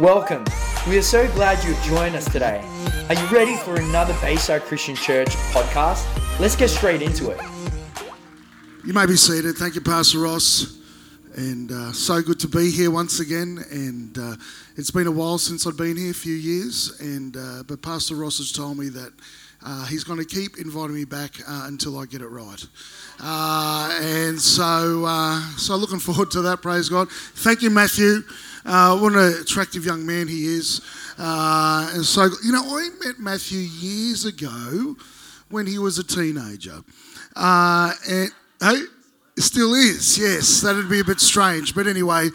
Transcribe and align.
Welcome. 0.00 0.44
We 0.88 0.98
are 0.98 1.02
so 1.02 1.30
glad 1.34 1.62
you've 1.62 1.80
joined 1.84 2.16
us 2.16 2.24
today. 2.24 2.68
Are 3.08 3.14
you 3.14 3.26
ready 3.28 3.56
for 3.56 3.76
another 3.76 4.12
Bayside 4.20 4.62
Christian 4.62 4.96
Church 4.96 5.28
podcast? 5.52 6.04
Let's 6.40 6.56
get 6.56 6.70
straight 6.70 7.00
into 7.00 7.30
it. 7.30 7.40
You 8.84 8.92
may 8.92 9.06
be 9.06 9.14
seated. 9.14 9.54
Thank 9.54 9.76
you, 9.76 9.80
Pastor 9.80 10.18
Ross. 10.18 10.80
And 11.36 11.70
uh, 11.70 11.92
so 11.92 12.20
good 12.22 12.40
to 12.40 12.48
be 12.48 12.72
here 12.72 12.90
once 12.90 13.20
again. 13.20 13.64
And 13.70 14.18
uh, 14.18 14.34
it's 14.76 14.90
been 14.90 15.06
a 15.06 15.12
while 15.12 15.38
since 15.38 15.64
I've 15.64 15.76
been 15.76 15.96
here, 15.96 16.10
a 16.10 16.14
few 16.14 16.34
years. 16.34 16.98
And 17.00 17.36
uh, 17.36 17.62
but 17.64 17.80
Pastor 17.80 18.16
Ross 18.16 18.38
has 18.38 18.50
told 18.50 18.76
me 18.76 18.88
that 18.88 19.12
uh, 19.64 19.86
he's 19.86 20.04
going 20.04 20.18
to 20.18 20.24
keep 20.24 20.58
inviting 20.58 20.94
me 20.94 21.04
back 21.04 21.32
uh, 21.48 21.64
until 21.66 21.98
I 21.98 22.06
get 22.06 22.20
it 22.20 22.28
right. 22.28 22.62
Uh, 23.20 23.98
and 24.02 24.40
so, 24.40 25.06
so 25.56 25.76
looking 25.76 25.98
forward 25.98 26.30
to 26.32 26.42
that. 26.42 26.62
Praise 26.62 26.88
God. 26.88 27.10
Thank 27.10 27.62
you, 27.62 27.70
Matthew. 27.70 28.22
what 28.64 29.12
an 29.12 29.40
attractive 29.40 29.84
young 29.84 30.04
man 30.04 30.28
he 30.28 30.44
is. 30.46 30.80
and 31.18 32.04
so, 32.04 32.28
you 32.44 32.52
know, 32.52 32.62
I 32.62 32.88
met 33.04 33.18
Matthew 33.18 33.60
years 33.60 34.24
ago 34.24 34.96
when 35.50 35.66
he 35.66 35.78
was 35.78 35.98
a 35.98 36.04
teenager. 36.04 36.80
and 37.36 38.30
hey, 38.60 38.82
Still 39.36 39.74
is, 39.74 40.16
yes. 40.16 40.60
That'd 40.60 40.88
be 40.88 41.00
a 41.00 41.04
bit 41.04 41.18
strange, 41.18 41.74
but 41.74 41.88
anyway. 41.88 42.28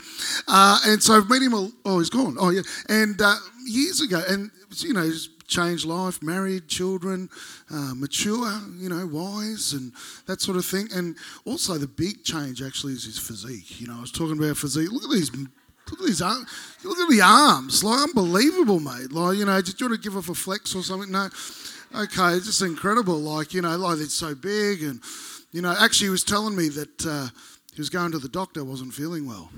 Uh, 0.48 0.80
and 0.86 1.02
so 1.02 1.16
I've 1.16 1.30
met 1.30 1.42
him. 1.42 1.54
oh, 1.86 2.00
he's 2.00 2.10
gone. 2.10 2.36
Oh, 2.38 2.50
yeah. 2.50 2.62
And 2.90 3.22
uh, 3.22 3.36
years 3.66 4.02
ago, 4.02 4.22
and 4.28 4.52
you 4.78 4.94
know, 4.94 5.10
changed 5.50 5.86
life, 5.86 6.22
married, 6.24 6.68
children, 6.68 7.30
uh, 7.70 7.94
mature, 7.96 8.62
you 8.78 8.88
know, 8.88 9.06
wise, 9.06 9.74
and 9.74 9.92
that 10.28 10.40
sort 10.40 10.58
of 10.58 10.66
thing. 10.66 10.88
And 10.94 11.18
also 11.46 11.78
the 11.78 11.88
big 11.88 12.24
change 12.24 12.62
actually 12.62 12.94
is 12.94 13.04
his 13.04 13.18
physique. 13.18 13.82
You 13.82 13.88
know, 13.88 13.98
I 13.98 14.02
was 14.02 14.12
talking 14.12 14.38
about 14.38 14.58
physique. 14.58 14.92
Look 14.92 15.04
at 15.04 15.12
these. 15.12 15.32
Look 15.36 16.02
at 16.02 16.06
these 16.06 16.22
arms. 16.22 16.78
Look 16.84 17.00
at 17.00 17.10
the 17.10 17.22
arms. 17.22 17.84
Like 17.84 18.02
unbelievable, 18.02 18.80
mate. 18.80 19.12
Like 19.12 19.38
you 19.38 19.46
know, 19.46 19.60
did 19.62 19.82
you 19.82 19.90
want 19.90 20.02
to 20.02 20.10
give 20.10 20.16
off 20.16 20.30
a 20.30 20.36
flex 20.36 20.76
or 20.76 20.84
something? 20.84 21.12
No. 21.12 21.30
Okay, 21.96 22.34
it's 22.34 22.46
just 22.46 22.62
incredible. 22.62 23.18
Like 23.18 23.54
you 23.54 23.64
know, 23.64 23.76
like 23.76 23.98
it's 23.98 24.14
so 24.14 24.36
big 24.36 24.84
and 24.84 25.02
you 25.52 25.62
know, 25.62 25.76
actually, 25.80 26.08
he 26.08 26.12
was 26.12 26.24
telling 26.24 26.56
me 26.56 26.70
that 26.70 27.06
uh, 27.06 27.28
he 27.74 27.82
was 27.82 27.90
going 27.90 28.12
to 28.12 28.20
the 28.20 28.30
doctor, 28.30 28.64
wasn't 28.64 28.94
feeling 28.94 29.28
well. 29.28 29.50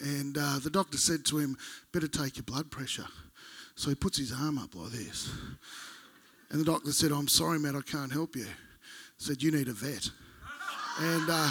And 0.00 0.36
uh, 0.38 0.58
the 0.62 0.70
doctor 0.70 0.98
said 0.98 1.24
to 1.26 1.38
him, 1.38 1.56
Better 1.92 2.08
take 2.08 2.36
your 2.36 2.44
blood 2.44 2.70
pressure. 2.70 3.06
So 3.76 3.90
he 3.90 3.94
puts 3.94 4.18
his 4.18 4.32
arm 4.32 4.58
up 4.58 4.74
like 4.74 4.90
this. 4.90 5.30
And 6.50 6.60
the 6.60 6.64
doctor 6.64 6.92
said, 6.92 7.12
I'm 7.12 7.28
sorry, 7.28 7.58
Matt, 7.58 7.76
I 7.76 7.80
can't 7.80 8.12
help 8.12 8.34
you. 8.34 8.44
He 8.44 8.50
said, 9.18 9.42
You 9.42 9.52
need 9.52 9.68
a 9.68 9.72
vet. 9.72 10.10
And, 10.98 11.26
uh, 11.28 11.50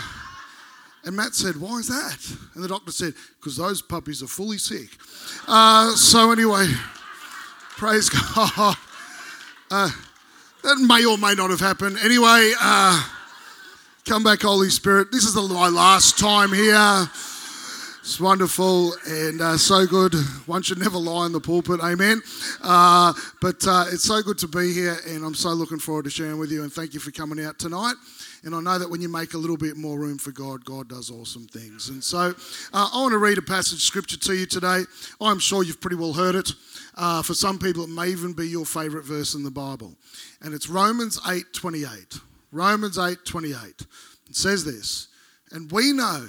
and 1.06 1.16
Matt 1.16 1.34
said, 1.34 1.56
Why 1.56 1.78
is 1.78 1.88
that? 1.88 2.38
And 2.56 2.64
the 2.64 2.68
doctor 2.68 2.92
said, 2.92 3.14
Because 3.40 3.56
those 3.56 3.82
puppies 3.82 4.22
are 4.22 4.28
fully 4.28 4.58
sick. 4.58 4.90
Uh, 5.48 5.92
so, 5.96 6.32
anyway, 6.32 6.68
praise 7.78 8.10
God. 8.10 8.76
Uh, 9.72 9.90
that 10.64 10.78
may 10.78 11.06
or 11.06 11.18
may 11.18 11.34
not 11.36 11.50
have 11.50 11.60
happened. 11.60 11.98
Anyway, 12.04 12.54
uh, 12.60 13.10
Come 14.06 14.24
back, 14.24 14.44
Holy 14.44 14.70
Spirit. 14.70 15.12
This 15.12 15.24
is 15.24 15.36
my 15.36 15.68
last 15.68 16.20
time 16.20 16.54
here. 16.54 17.10
It's 18.06 18.20
wonderful 18.20 18.94
and 19.08 19.42
uh, 19.42 19.58
so 19.58 19.88
good. 19.88 20.14
One 20.46 20.62
should 20.62 20.78
never 20.78 21.00
lie 21.00 21.26
in 21.26 21.32
the 21.32 21.40
pulpit, 21.40 21.80
amen. 21.84 22.22
Uh, 22.62 23.14
but 23.42 23.68
uh, 23.68 23.86
it's 23.92 24.04
so 24.04 24.22
good 24.22 24.38
to 24.38 24.48
be 24.48 24.72
here, 24.72 24.96
and 25.08 25.26
I'm 25.26 25.34
so 25.34 25.50
looking 25.50 25.80
forward 25.80 26.06
to 26.06 26.12
sharing 26.12 26.38
with 26.38 26.52
you. 26.52 26.62
And 26.62 26.72
thank 26.72 26.94
you 26.94 27.00
for 27.00 27.10
coming 27.10 27.44
out 27.44 27.58
tonight. 27.58 27.96
And 28.44 28.54
I 28.54 28.62
know 28.62 28.78
that 28.78 28.92
when 28.92 29.02
you 29.02 29.10
make 29.10 29.34
a 29.34 29.40
little 29.40 29.58
bit 29.58 29.76
more 29.76 29.98
room 29.98 30.20
for 30.20 30.32
God, 30.32 30.64
God 30.64 30.88
does 30.88 31.10
awesome 31.10 31.48
things. 31.48 31.90
And 31.90 32.04
so 32.04 32.36
uh, 32.74 32.90
I 32.94 33.02
want 33.02 33.14
to 33.14 33.18
read 33.18 33.40
a 33.40 33.42
passage 33.42 33.80
of 33.80 33.82
scripture 33.82 34.18
to 34.18 34.36
you 34.36 34.46
today. 34.46 34.84
I'm 35.20 35.40
sure 35.40 35.64
you've 35.64 35.82
pretty 35.82 35.98
well 35.98 36.14
heard 36.14 36.36
it. 36.36 36.52
Uh, 36.94 37.24
for 37.24 37.34
some 37.34 37.58
people, 37.58 37.86
it 37.86 37.90
may 37.90 38.10
even 38.10 38.34
be 38.34 38.48
your 38.48 38.68
favourite 38.68 39.08
verse 39.08 39.34
in 39.34 39.42
the 39.42 39.50
Bible, 39.50 39.96
and 40.44 40.54
it's 40.54 40.70
Romans 40.70 41.20
8:28. 41.22 42.22
Romans 42.52 43.00
8 43.00 43.26
28. 43.26 43.58
It 44.30 44.36
says 44.36 44.64
this, 44.64 45.08
and 45.52 45.72
we 45.72 45.92
know 45.92 46.28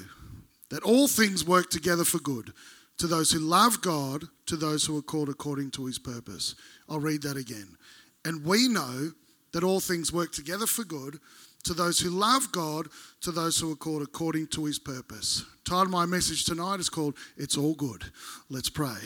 that 0.70 0.82
all 0.82 1.08
things 1.08 1.46
work 1.46 1.70
together 1.70 2.04
for 2.04 2.18
good 2.18 2.52
to 2.98 3.06
those 3.06 3.30
who 3.30 3.38
love 3.38 3.80
God, 3.82 4.24
to 4.46 4.56
those 4.56 4.84
who 4.84 4.96
are 4.96 5.02
called 5.02 5.28
according 5.28 5.70
to 5.72 5.86
his 5.86 5.98
purpose. 5.98 6.54
I'll 6.88 7.00
read 7.00 7.22
that 7.22 7.36
again. 7.36 7.76
And 8.24 8.44
we 8.44 8.68
know 8.68 9.12
that 9.52 9.64
all 9.64 9.80
things 9.80 10.12
work 10.12 10.32
together 10.32 10.66
for 10.66 10.84
good 10.84 11.18
to 11.64 11.74
those 11.74 11.98
who 11.98 12.10
love 12.10 12.52
God, 12.52 12.88
to 13.22 13.32
those 13.32 13.58
who 13.58 13.72
are 13.72 13.76
called 13.76 14.02
according 14.02 14.46
to 14.48 14.64
his 14.64 14.78
purpose. 14.78 15.44
Title 15.64 15.90
my 15.90 16.06
message 16.06 16.44
tonight 16.44 16.78
is 16.78 16.88
called 16.88 17.16
It's 17.36 17.56
All 17.56 17.74
Good. 17.74 18.04
Let's 18.48 18.70
pray. 18.70 18.96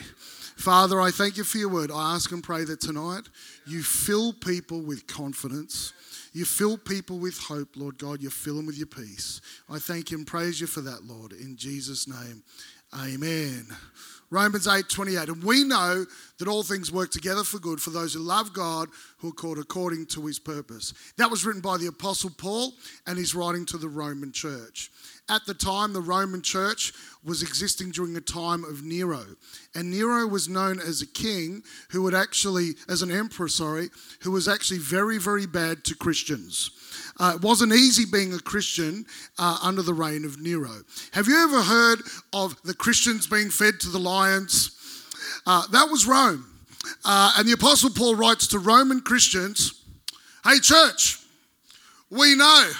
Father, 0.56 1.00
I 1.00 1.10
thank 1.10 1.38
you 1.38 1.44
for 1.44 1.56
your 1.56 1.70
word. 1.70 1.90
I 1.90 2.14
ask 2.14 2.30
and 2.32 2.44
pray 2.44 2.64
that 2.64 2.80
tonight 2.80 3.22
you 3.66 3.82
fill 3.82 4.34
people 4.34 4.82
with 4.82 5.06
confidence 5.06 5.94
you 6.32 6.44
fill 6.44 6.78
people 6.78 7.18
with 7.18 7.38
hope, 7.38 7.76
Lord 7.76 7.98
God. 7.98 8.22
You 8.22 8.30
fill 8.30 8.56
them 8.56 8.66
with 8.66 8.78
your 8.78 8.86
peace. 8.86 9.40
I 9.68 9.78
thank 9.78 10.10
you 10.10 10.18
and 10.18 10.26
praise 10.26 10.60
you 10.60 10.66
for 10.66 10.80
that, 10.82 11.04
Lord. 11.04 11.32
In 11.32 11.56
Jesus' 11.56 12.06
name, 12.06 12.42
amen. 12.94 13.66
Romans 14.30 14.68
8 14.68 14.88
28. 14.88 15.28
And 15.28 15.42
we 15.42 15.64
know 15.64 16.06
that 16.38 16.48
all 16.48 16.62
things 16.62 16.92
work 16.92 17.10
together 17.10 17.42
for 17.42 17.58
good 17.58 17.80
for 17.82 17.90
those 17.90 18.14
who 18.14 18.20
love 18.20 18.52
God, 18.52 18.88
who 19.18 19.30
are 19.30 19.32
called 19.32 19.58
according 19.58 20.06
to 20.06 20.26
his 20.26 20.38
purpose. 20.38 20.94
That 21.16 21.30
was 21.30 21.44
written 21.44 21.60
by 21.60 21.78
the 21.78 21.88
Apostle 21.88 22.30
Paul, 22.30 22.74
and 23.06 23.18
he's 23.18 23.34
writing 23.34 23.66
to 23.66 23.78
the 23.78 23.88
Roman 23.88 24.30
church. 24.30 24.90
At 25.30 25.46
the 25.46 25.54
time, 25.54 25.92
the 25.92 26.00
Roman 26.00 26.42
church 26.42 26.92
was 27.24 27.42
existing 27.42 27.92
during 27.92 28.16
a 28.16 28.20
time 28.20 28.64
of 28.64 28.82
Nero. 28.82 29.24
And 29.74 29.90
Nero 29.90 30.26
was 30.26 30.48
known 30.48 30.80
as 30.80 31.00
a 31.00 31.06
king 31.06 31.62
who 31.90 32.02
would 32.02 32.14
actually, 32.14 32.70
as 32.88 33.02
an 33.02 33.12
emperor, 33.12 33.46
sorry, 33.46 33.90
who 34.22 34.32
was 34.32 34.48
actually 34.48 34.80
very, 34.80 35.18
very 35.18 35.46
bad 35.46 35.84
to 35.84 35.94
Christians. 35.94 36.70
Uh, 37.20 37.34
it 37.36 37.42
wasn't 37.42 37.72
easy 37.72 38.04
being 38.10 38.34
a 38.34 38.40
Christian 38.40 39.06
uh, 39.38 39.58
under 39.62 39.82
the 39.82 39.94
reign 39.94 40.24
of 40.24 40.40
Nero. 40.40 40.82
Have 41.12 41.28
you 41.28 41.44
ever 41.44 41.62
heard 41.62 42.00
of 42.32 42.60
the 42.64 42.74
Christians 42.74 43.28
being 43.28 43.50
fed 43.50 43.78
to 43.80 43.88
the 43.88 43.98
lions? 44.00 44.76
Uh, 45.46 45.66
that 45.68 45.88
was 45.90 46.06
Rome. 46.06 46.46
Uh, 47.04 47.34
and 47.38 47.46
the 47.46 47.52
Apostle 47.52 47.90
Paul 47.90 48.16
writes 48.16 48.48
to 48.48 48.58
Roman 48.58 49.00
Christians 49.00 49.84
Hey, 50.42 50.58
church, 50.58 51.18
we 52.08 52.34
know, 52.34 52.70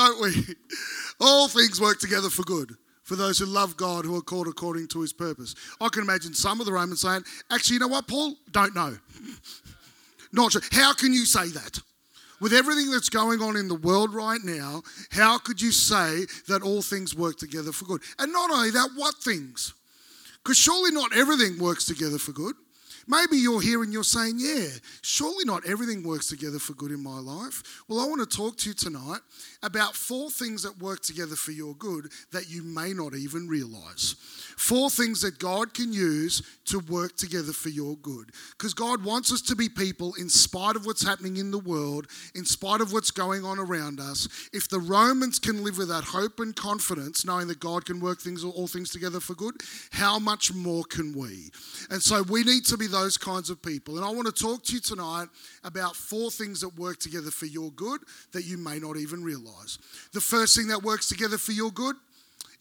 don't 0.00 0.20
we? 0.22 0.54
All 1.20 1.48
things 1.48 1.80
work 1.80 1.98
together 1.98 2.30
for 2.30 2.42
good 2.42 2.74
for 3.02 3.16
those 3.16 3.38
who 3.38 3.44
love 3.44 3.76
God, 3.76 4.04
who 4.04 4.16
are 4.16 4.22
called 4.22 4.46
according 4.46 4.88
to 4.88 5.00
his 5.00 5.12
purpose. 5.12 5.54
I 5.80 5.88
can 5.88 6.02
imagine 6.02 6.32
some 6.32 6.60
of 6.60 6.66
the 6.66 6.72
Romans 6.72 7.00
saying, 7.00 7.24
actually, 7.50 7.74
you 7.74 7.80
know 7.80 7.88
what, 7.88 8.06
Paul? 8.06 8.36
Don't 8.52 8.74
know. 8.74 8.96
Not 10.32 10.52
sure. 10.52 10.62
How 10.70 10.94
can 10.94 11.12
you 11.12 11.24
say 11.24 11.48
that? 11.48 11.80
With 12.40 12.54
everything 12.54 12.90
that's 12.90 13.08
going 13.10 13.42
on 13.42 13.56
in 13.56 13.68
the 13.68 13.74
world 13.74 14.14
right 14.14 14.40
now, 14.42 14.82
how 15.10 15.38
could 15.38 15.60
you 15.60 15.72
say 15.72 16.24
that 16.48 16.62
all 16.62 16.80
things 16.80 17.14
work 17.14 17.36
together 17.36 17.72
for 17.72 17.84
good? 17.84 18.00
And 18.18 18.32
not 18.32 18.50
only 18.50 18.70
that, 18.70 18.90
what 18.94 19.16
things? 19.16 19.74
Because 20.42 20.56
surely 20.56 20.92
not 20.92 21.14
everything 21.14 21.58
works 21.58 21.84
together 21.84 22.18
for 22.18 22.32
good. 22.32 22.54
Maybe 23.10 23.38
you're 23.38 23.60
here 23.60 23.82
and 23.82 23.92
you're 23.92 24.04
saying, 24.04 24.36
Yeah, 24.38 24.68
surely 25.02 25.44
not 25.44 25.66
everything 25.66 26.04
works 26.04 26.28
together 26.28 26.60
for 26.60 26.74
good 26.74 26.92
in 26.92 27.02
my 27.02 27.18
life. 27.18 27.82
Well, 27.88 27.98
I 27.98 28.06
want 28.06 28.20
to 28.20 28.36
talk 28.36 28.56
to 28.58 28.68
you 28.68 28.74
tonight 28.74 29.18
about 29.64 29.96
four 29.96 30.30
things 30.30 30.62
that 30.62 30.78
work 30.78 31.00
together 31.00 31.34
for 31.34 31.50
your 31.50 31.74
good 31.74 32.12
that 32.30 32.48
you 32.48 32.62
may 32.62 32.92
not 32.92 33.14
even 33.14 33.48
realize. 33.48 34.14
Four 34.60 34.90
things 34.90 35.22
that 35.22 35.38
God 35.38 35.72
can 35.72 35.90
use 35.90 36.42
to 36.66 36.80
work 36.80 37.16
together 37.16 37.50
for 37.50 37.70
your 37.70 37.96
good. 37.96 38.30
Because 38.50 38.74
God 38.74 39.02
wants 39.02 39.32
us 39.32 39.40
to 39.40 39.56
be 39.56 39.70
people, 39.70 40.12
in 40.20 40.28
spite 40.28 40.76
of 40.76 40.84
what's 40.84 41.02
happening 41.02 41.38
in 41.38 41.50
the 41.50 41.58
world, 41.58 42.08
in 42.34 42.44
spite 42.44 42.82
of 42.82 42.92
what's 42.92 43.10
going 43.10 43.42
on 43.42 43.58
around 43.58 44.00
us. 44.00 44.28
If 44.52 44.68
the 44.68 44.78
Romans 44.78 45.38
can 45.38 45.64
live 45.64 45.78
with 45.78 45.88
that 45.88 46.04
hope 46.04 46.40
and 46.40 46.54
confidence, 46.54 47.24
knowing 47.24 47.48
that 47.48 47.58
God 47.58 47.86
can 47.86 48.00
work 48.00 48.20
things, 48.20 48.44
all 48.44 48.66
things 48.66 48.90
together 48.90 49.18
for 49.18 49.34
good, 49.34 49.54
how 49.92 50.18
much 50.18 50.52
more 50.52 50.84
can 50.84 51.18
we? 51.18 51.50
And 51.88 52.02
so 52.02 52.22
we 52.22 52.44
need 52.44 52.66
to 52.66 52.76
be 52.76 52.86
those 52.86 53.16
kinds 53.16 53.48
of 53.48 53.62
people. 53.62 53.96
And 53.96 54.04
I 54.04 54.10
want 54.10 54.26
to 54.26 54.42
talk 54.44 54.64
to 54.64 54.74
you 54.74 54.80
tonight 54.80 55.28
about 55.64 55.96
four 55.96 56.30
things 56.30 56.60
that 56.60 56.78
work 56.78 56.98
together 56.98 57.30
for 57.30 57.46
your 57.46 57.70
good 57.70 58.02
that 58.32 58.44
you 58.44 58.58
may 58.58 58.78
not 58.78 58.98
even 58.98 59.24
realize. 59.24 59.78
The 60.12 60.20
first 60.20 60.54
thing 60.54 60.68
that 60.68 60.82
works 60.82 61.08
together 61.08 61.38
for 61.38 61.52
your 61.52 61.70
good 61.70 61.96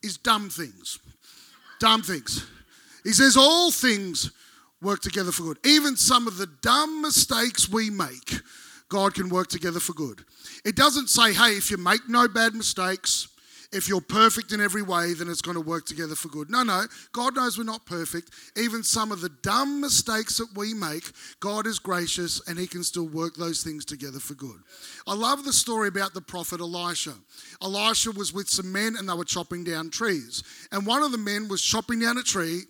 is 0.02 0.18
dumb 0.18 0.50
things 0.50 1.00
dumb 1.80 2.02
things. 2.02 2.46
He 3.04 3.12
says, 3.12 3.38
All 3.38 3.72
things 3.72 4.32
work 4.82 5.02
together 5.02 5.32
for 5.32 5.44
good. 5.44 5.60
Even 5.66 5.96
some 5.96 6.28
of 6.28 6.38
the 6.38 6.48
dumb 6.62 7.02
mistakes 7.02 7.70
we 7.70 7.90
make, 7.90 8.42
God 8.90 9.14
can 9.14 9.30
work 9.30 9.48
together 9.48 9.80
for 9.80 9.94
good. 9.94 10.24
It 10.66 10.76
doesn't 10.76 11.08
say, 11.10 11.34
Hey, 11.34 11.58
if 11.58 11.72
you 11.72 11.78
make 11.78 12.08
no 12.08 12.28
bad 12.28 12.54
mistakes, 12.54 13.30
if 13.72 13.88
you're 13.88 14.02
perfect 14.02 14.52
in 14.52 14.62
every 14.62 14.82
way, 14.82 15.14
then 15.14 15.30
it's 15.30 15.42
going 15.42 15.56
to 15.56 15.62
work 15.62 15.86
together 15.86 16.16
for 16.16 16.28
good. 16.28 16.50
No, 16.50 16.64
no. 16.64 16.86
God 17.12 17.36
knows 17.36 17.58
we're 17.58 17.64
not 17.66 17.86
perfect. 17.86 18.32
Even 18.58 18.84
some 18.84 19.12
of 19.12 19.22
the 19.22 19.30
dumb 19.44 19.80
mistakes 19.80 20.38
that 20.40 20.50
we 20.56 20.74
make, 20.74 21.12
God 21.40 21.68
is 21.68 21.78
gracious 21.78 22.42
and 22.48 22.58
He 22.58 22.66
can 22.66 22.84
still 22.84 23.08
work 23.08 23.36
those 23.36 23.62
things 23.64 23.86
together 23.86 24.20
for 24.20 24.34
good. 24.34 24.60
I 25.08 25.14
love 25.14 25.44
the 25.44 25.54
story 25.54 25.88
about 25.88 26.14
the 26.14 26.22
prophet 26.22 26.60
Elisha. 26.60 27.14
Elisha 27.62 28.12
was 28.12 28.34
with 28.34 28.50
some 28.50 28.72
men 28.72 28.96
and 28.98 29.08
they 29.08 29.14
were 29.14 29.24
chopping 29.24 29.64
down 29.64 29.92
trees. 29.92 30.44
And 30.72 30.86
one 30.86 31.04
of 31.04 31.12
the 31.12 31.18
men 31.18 31.48
was 31.48 31.62
chopping 31.62 32.00
down 32.00 32.18
a 32.18 32.24
tree 32.24 32.64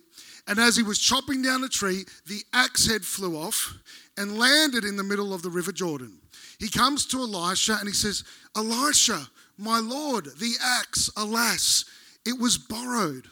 And 0.46 0.58
as 0.58 0.76
he 0.76 0.82
was 0.82 0.98
chopping 0.98 1.42
down 1.42 1.62
a 1.64 1.68
tree, 1.68 2.04
the 2.26 2.42
axe 2.52 2.86
head 2.86 3.04
flew 3.04 3.36
off 3.36 3.74
and 4.16 4.38
landed 4.38 4.84
in 4.84 4.96
the 4.96 5.04
middle 5.04 5.32
of 5.32 5.42
the 5.42 5.50
River 5.50 5.72
Jordan. 5.72 6.18
He 6.58 6.68
comes 6.68 7.06
to 7.06 7.18
Elisha 7.20 7.76
and 7.78 7.88
he 7.88 7.94
says, 7.94 8.24
Elisha, 8.56 9.28
my 9.60 9.78
Lord, 9.78 10.24
the 10.24 10.54
axe, 10.62 11.10
alas, 11.16 11.84
it 12.26 12.38
was 12.40 12.58
borrowed. 12.58 13.26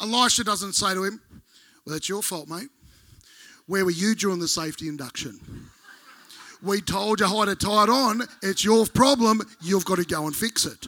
Elisha 0.00 0.44
doesn't 0.44 0.74
say 0.74 0.94
to 0.94 1.04
him, 1.04 1.20
Well, 1.84 1.94
that's 1.94 2.08
your 2.08 2.22
fault, 2.22 2.48
mate. 2.48 2.68
Where 3.66 3.84
were 3.84 3.90
you 3.90 4.14
during 4.14 4.38
the 4.38 4.48
safety 4.48 4.88
induction? 4.88 5.40
We 6.62 6.80
told 6.80 7.20
you 7.20 7.26
how 7.26 7.44
to 7.44 7.54
tie 7.54 7.84
it 7.84 7.90
on. 7.90 8.22
It's 8.42 8.64
your 8.64 8.86
problem. 8.86 9.42
You've 9.60 9.84
got 9.84 9.98
to 9.98 10.04
go 10.04 10.26
and 10.26 10.34
fix 10.34 10.64
it. 10.64 10.86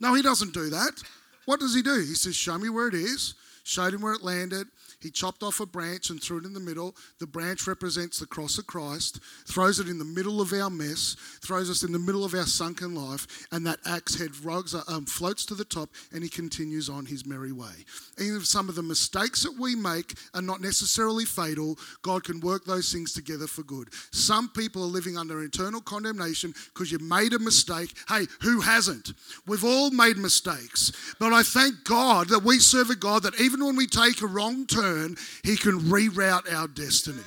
No, 0.00 0.14
he 0.14 0.22
doesn't 0.22 0.52
do 0.52 0.70
that. 0.70 1.02
What 1.46 1.60
does 1.60 1.74
he 1.74 1.82
do? 1.82 1.94
He 2.00 2.14
says, 2.14 2.34
Show 2.34 2.58
me 2.58 2.68
where 2.68 2.88
it 2.88 2.94
is. 2.94 3.34
Showed 3.62 3.94
him 3.94 4.02
where 4.02 4.14
it 4.14 4.22
landed. 4.22 4.66
He 5.04 5.10
chopped 5.10 5.42
off 5.42 5.60
a 5.60 5.66
branch 5.66 6.08
and 6.08 6.20
threw 6.20 6.38
it 6.38 6.46
in 6.46 6.54
the 6.54 6.60
middle. 6.60 6.96
The 7.20 7.26
branch 7.26 7.66
represents 7.66 8.18
the 8.18 8.26
cross 8.26 8.56
of 8.56 8.66
Christ, 8.66 9.20
throws 9.46 9.78
it 9.78 9.86
in 9.86 9.98
the 9.98 10.04
middle 10.04 10.40
of 10.40 10.50
our 10.54 10.70
mess, 10.70 11.14
throws 11.42 11.68
us 11.68 11.82
in 11.82 11.92
the 11.92 11.98
middle 11.98 12.24
of 12.24 12.32
our 12.32 12.46
sunken 12.46 12.94
life, 12.94 13.46
and 13.52 13.66
that 13.66 13.80
axe 13.84 14.18
head 14.18 14.30
rugs, 14.42 14.74
um, 14.88 15.04
floats 15.04 15.44
to 15.44 15.54
the 15.54 15.64
top 15.64 15.90
and 16.10 16.22
he 16.22 16.30
continues 16.30 16.88
on 16.88 17.04
his 17.04 17.26
merry 17.26 17.52
way. 17.52 17.84
Even 18.18 18.36
if 18.36 18.46
some 18.46 18.70
of 18.70 18.76
the 18.76 18.82
mistakes 18.82 19.42
that 19.42 19.58
we 19.58 19.74
make 19.74 20.14
are 20.32 20.40
not 20.40 20.62
necessarily 20.62 21.26
fatal, 21.26 21.78
God 22.00 22.24
can 22.24 22.40
work 22.40 22.64
those 22.64 22.90
things 22.90 23.12
together 23.12 23.46
for 23.46 23.62
good. 23.62 23.88
Some 24.10 24.48
people 24.48 24.82
are 24.84 24.86
living 24.86 25.18
under 25.18 25.42
eternal 25.42 25.82
condemnation 25.82 26.54
because 26.72 26.90
you 26.90 26.98
made 26.98 27.34
a 27.34 27.38
mistake. 27.38 27.92
Hey, 28.08 28.26
who 28.40 28.62
hasn't? 28.62 29.12
We've 29.46 29.64
all 29.64 29.90
made 29.90 30.16
mistakes. 30.16 30.92
But 31.20 31.34
I 31.34 31.42
thank 31.42 31.84
God 31.84 32.28
that 32.28 32.42
we 32.42 32.58
serve 32.58 32.88
a 32.88 32.96
God 32.96 33.24
that 33.24 33.38
even 33.38 33.62
when 33.62 33.76
we 33.76 33.86
take 33.86 34.22
a 34.22 34.26
wrong 34.26 34.66
turn, 34.66 34.93
turn, 34.94 35.16
He 35.42 35.56
can 35.56 35.80
reroute 35.80 36.52
our 36.52 36.68
destiny. 36.68 37.22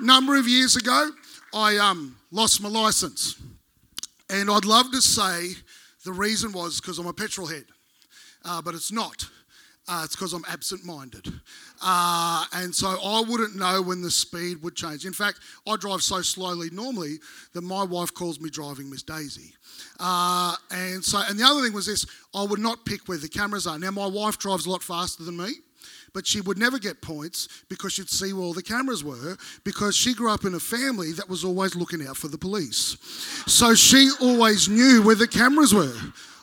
Number 0.00 0.36
of 0.36 0.48
years 0.48 0.76
ago, 0.76 1.10
I 1.52 1.76
um, 1.76 2.16
lost 2.30 2.62
my 2.62 2.68
license, 2.68 3.36
and 4.30 4.50
I'd 4.50 4.64
love 4.64 4.90
to 4.92 5.00
say 5.00 5.54
the 6.04 6.12
reason 6.12 6.52
was 6.52 6.80
because 6.80 6.98
I'm 6.98 7.06
a 7.06 7.12
petrol 7.12 7.46
head, 7.46 7.64
uh, 8.44 8.62
but 8.62 8.74
it's 8.74 8.92
not. 8.92 9.26
Uh, 9.86 10.00
it's 10.02 10.16
because 10.16 10.32
I'm 10.32 10.44
absent 10.48 10.82
minded. 10.82 11.28
Uh, 11.82 12.46
and 12.54 12.74
so 12.74 12.88
I 12.88 13.20
wouldn't 13.20 13.54
know 13.54 13.82
when 13.82 14.00
the 14.00 14.10
speed 14.10 14.62
would 14.62 14.74
change. 14.74 15.04
In 15.04 15.12
fact, 15.12 15.40
I 15.68 15.76
drive 15.76 16.00
so 16.00 16.22
slowly 16.22 16.70
normally 16.70 17.18
that 17.52 17.60
my 17.60 17.84
wife 17.84 18.14
calls 18.14 18.40
me 18.40 18.48
driving 18.48 18.88
Miss 18.88 19.02
Daisy. 19.02 19.52
Uh, 20.00 20.56
and 20.70 21.04
so, 21.04 21.20
and 21.28 21.38
the 21.38 21.44
other 21.44 21.60
thing 21.60 21.74
was 21.74 21.84
this 21.84 22.06
I 22.34 22.44
would 22.44 22.60
not 22.60 22.86
pick 22.86 23.06
where 23.08 23.18
the 23.18 23.28
cameras 23.28 23.66
are. 23.66 23.78
Now, 23.78 23.90
my 23.90 24.06
wife 24.06 24.38
drives 24.38 24.64
a 24.64 24.70
lot 24.70 24.82
faster 24.82 25.22
than 25.22 25.36
me 25.36 25.52
but 26.14 26.26
she 26.26 26.40
would 26.40 26.56
never 26.56 26.78
get 26.78 27.02
points 27.02 27.48
because 27.68 27.92
she'd 27.92 28.08
see 28.08 28.32
where 28.32 28.44
all 28.44 28.54
the 28.54 28.62
cameras 28.62 29.04
were 29.04 29.36
because 29.64 29.94
she 29.94 30.14
grew 30.14 30.30
up 30.30 30.44
in 30.44 30.54
a 30.54 30.60
family 30.60 31.12
that 31.12 31.28
was 31.28 31.44
always 31.44 31.74
looking 31.74 32.06
out 32.06 32.16
for 32.16 32.28
the 32.28 32.38
police. 32.38 32.96
So 33.46 33.74
she 33.74 34.10
always 34.22 34.68
knew 34.68 35.02
where 35.02 35.16
the 35.16 35.28
cameras 35.28 35.74
were. 35.74 35.92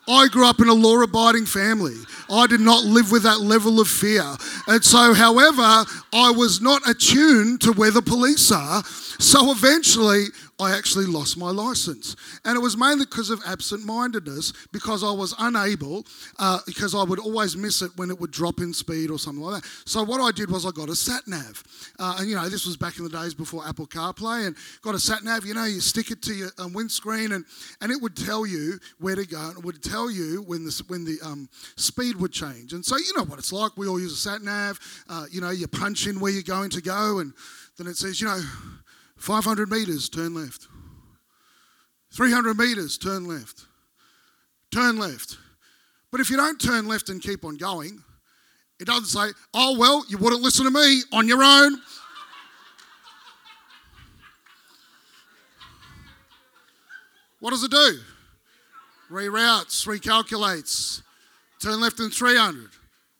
I 0.07 0.27
grew 0.27 0.45
up 0.45 0.59
in 0.59 0.67
a 0.67 0.73
law 0.73 1.01
abiding 1.01 1.45
family. 1.45 1.95
I 2.29 2.47
did 2.47 2.59
not 2.59 2.83
live 2.83 3.11
with 3.11 3.23
that 3.23 3.39
level 3.39 3.79
of 3.79 3.87
fear. 3.87 4.25
And 4.67 4.83
so, 4.83 5.13
however, 5.13 5.61
I 5.61 6.31
was 6.31 6.59
not 6.59 6.87
attuned 6.89 7.61
to 7.61 7.71
where 7.71 7.91
the 7.91 8.01
police 8.01 8.51
are. 8.51 8.83
So 8.83 9.51
eventually, 9.51 10.25
I 10.61 10.77
actually 10.77 11.05
lost 11.05 11.37
my 11.37 11.49
license. 11.49 12.15
And 12.45 12.55
it 12.55 12.59
was 12.59 12.77
mainly 12.77 13.05
because 13.05 13.31
of 13.31 13.41
absent 13.47 13.83
mindedness, 13.83 14.53
because 14.71 15.03
I 15.03 15.11
was 15.11 15.33
unable, 15.39 16.05
uh, 16.37 16.59
because 16.67 16.93
I 16.93 17.03
would 17.03 17.17
always 17.19 17.57
miss 17.57 17.81
it 17.81 17.91
when 17.95 18.11
it 18.11 18.19
would 18.19 18.29
drop 18.29 18.59
in 18.59 18.71
speed 18.71 19.09
or 19.09 19.17
something 19.17 19.43
like 19.43 19.63
that. 19.63 19.69
So 19.85 20.03
what 20.03 20.21
I 20.21 20.31
did 20.31 20.51
was 20.51 20.65
I 20.65 20.71
got 20.71 20.89
a 20.89 20.95
sat 20.95 21.27
nav. 21.27 21.63
Uh, 21.97 22.17
and 22.19 22.29
you 22.29 22.35
know, 22.35 22.47
this 22.47 22.67
was 22.67 22.77
back 22.77 22.99
in 22.99 23.03
the 23.03 23.09
days 23.09 23.33
before 23.33 23.67
Apple 23.67 23.87
CarPlay, 23.87 24.45
and 24.45 24.55
got 24.83 24.93
a 24.93 24.99
sat 24.99 25.23
nav. 25.23 25.45
You 25.45 25.55
know, 25.55 25.65
you 25.65 25.79
stick 25.81 26.11
it 26.11 26.21
to 26.23 26.33
your 26.33 26.49
um, 26.59 26.73
windscreen, 26.73 27.31
and, 27.31 27.43
and 27.81 27.91
it 27.91 27.99
would 27.99 28.15
tell 28.15 28.45
you 28.45 28.79
where 28.99 29.15
to 29.15 29.25
go, 29.25 29.41
and 29.49 29.57
it 29.57 29.63
would 29.63 29.81
tell 29.81 30.11
you 30.11 30.43
when 30.43 30.63
the, 30.63 30.83
when 30.87 31.05
the 31.05 31.17
um, 31.23 31.49
speed 31.75 32.17
would 32.17 32.31
change. 32.31 32.73
And 32.73 32.85
so, 32.85 32.97
you 32.97 33.13
know 33.17 33.23
what 33.23 33.39
it's 33.39 33.51
like. 33.51 33.77
We 33.77 33.87
all 33.87 33.99
use 33.99 34.13
a 34.13 34.15
sat 34.15 34.43
nav. 34.43 34.79
Uh, 35.09 35.25
you 35.31 35.41
know, 35.41 35.49
you 35.49 35.67
punch 35.67 36.05
in 36.05 36.19
where 36.19 36.31
you're 36.31 36.43
going 36.43 36.69
to 36.69 36.81
go, 36.81 37.17
and 37.17 37.33
then 37.77 37.87
it 37.87 37.97
says, 37.97 38.21
you 38.21 38.27
know, 38.27 38.41
500 39.21 39.69
meters, 39.69 40.09
turn 40.09 40.33
left. 40.33 40.67
300 42.13 42.57
meters, 42.57 42.97
turn 42.97 43.25
left. 43.27 43.67
Turn 44.73 44.97
left. 44.97 45.37
But 46.11 46.21
if 46.21 46.29
you 46.29 46.37
don't 46.37 46.59
turn 46.59 46.87
left 46.87 47.09
and 47.09 47.21
keep 47.21 47.45
on 47.45 47.55
going, 47.57 48.03
it 48.79 48.85
doesn't 48.85 49.05
say, 49.05 49.27
oh, 49.53 49.77
well, 49.77 50.03
you 50.09 50.17
wouldn't 50.17 50.41
listen 50.41 50.65
to 50.65 50.71
me 50.71 51.01
on 51.13 51.27
your 51.27 51.43
own. 51.43 51.79
what 57.39 57.51
does 57.51 57.63
it 57.63 57.71
do? 57.71 57.99
Reroutes, 59.11 59.85
recalculates. 59.85 61.03
Turn 61.61 61.79
left 61.79 61.99
in 61.99 62.09
300, 62.09 62.71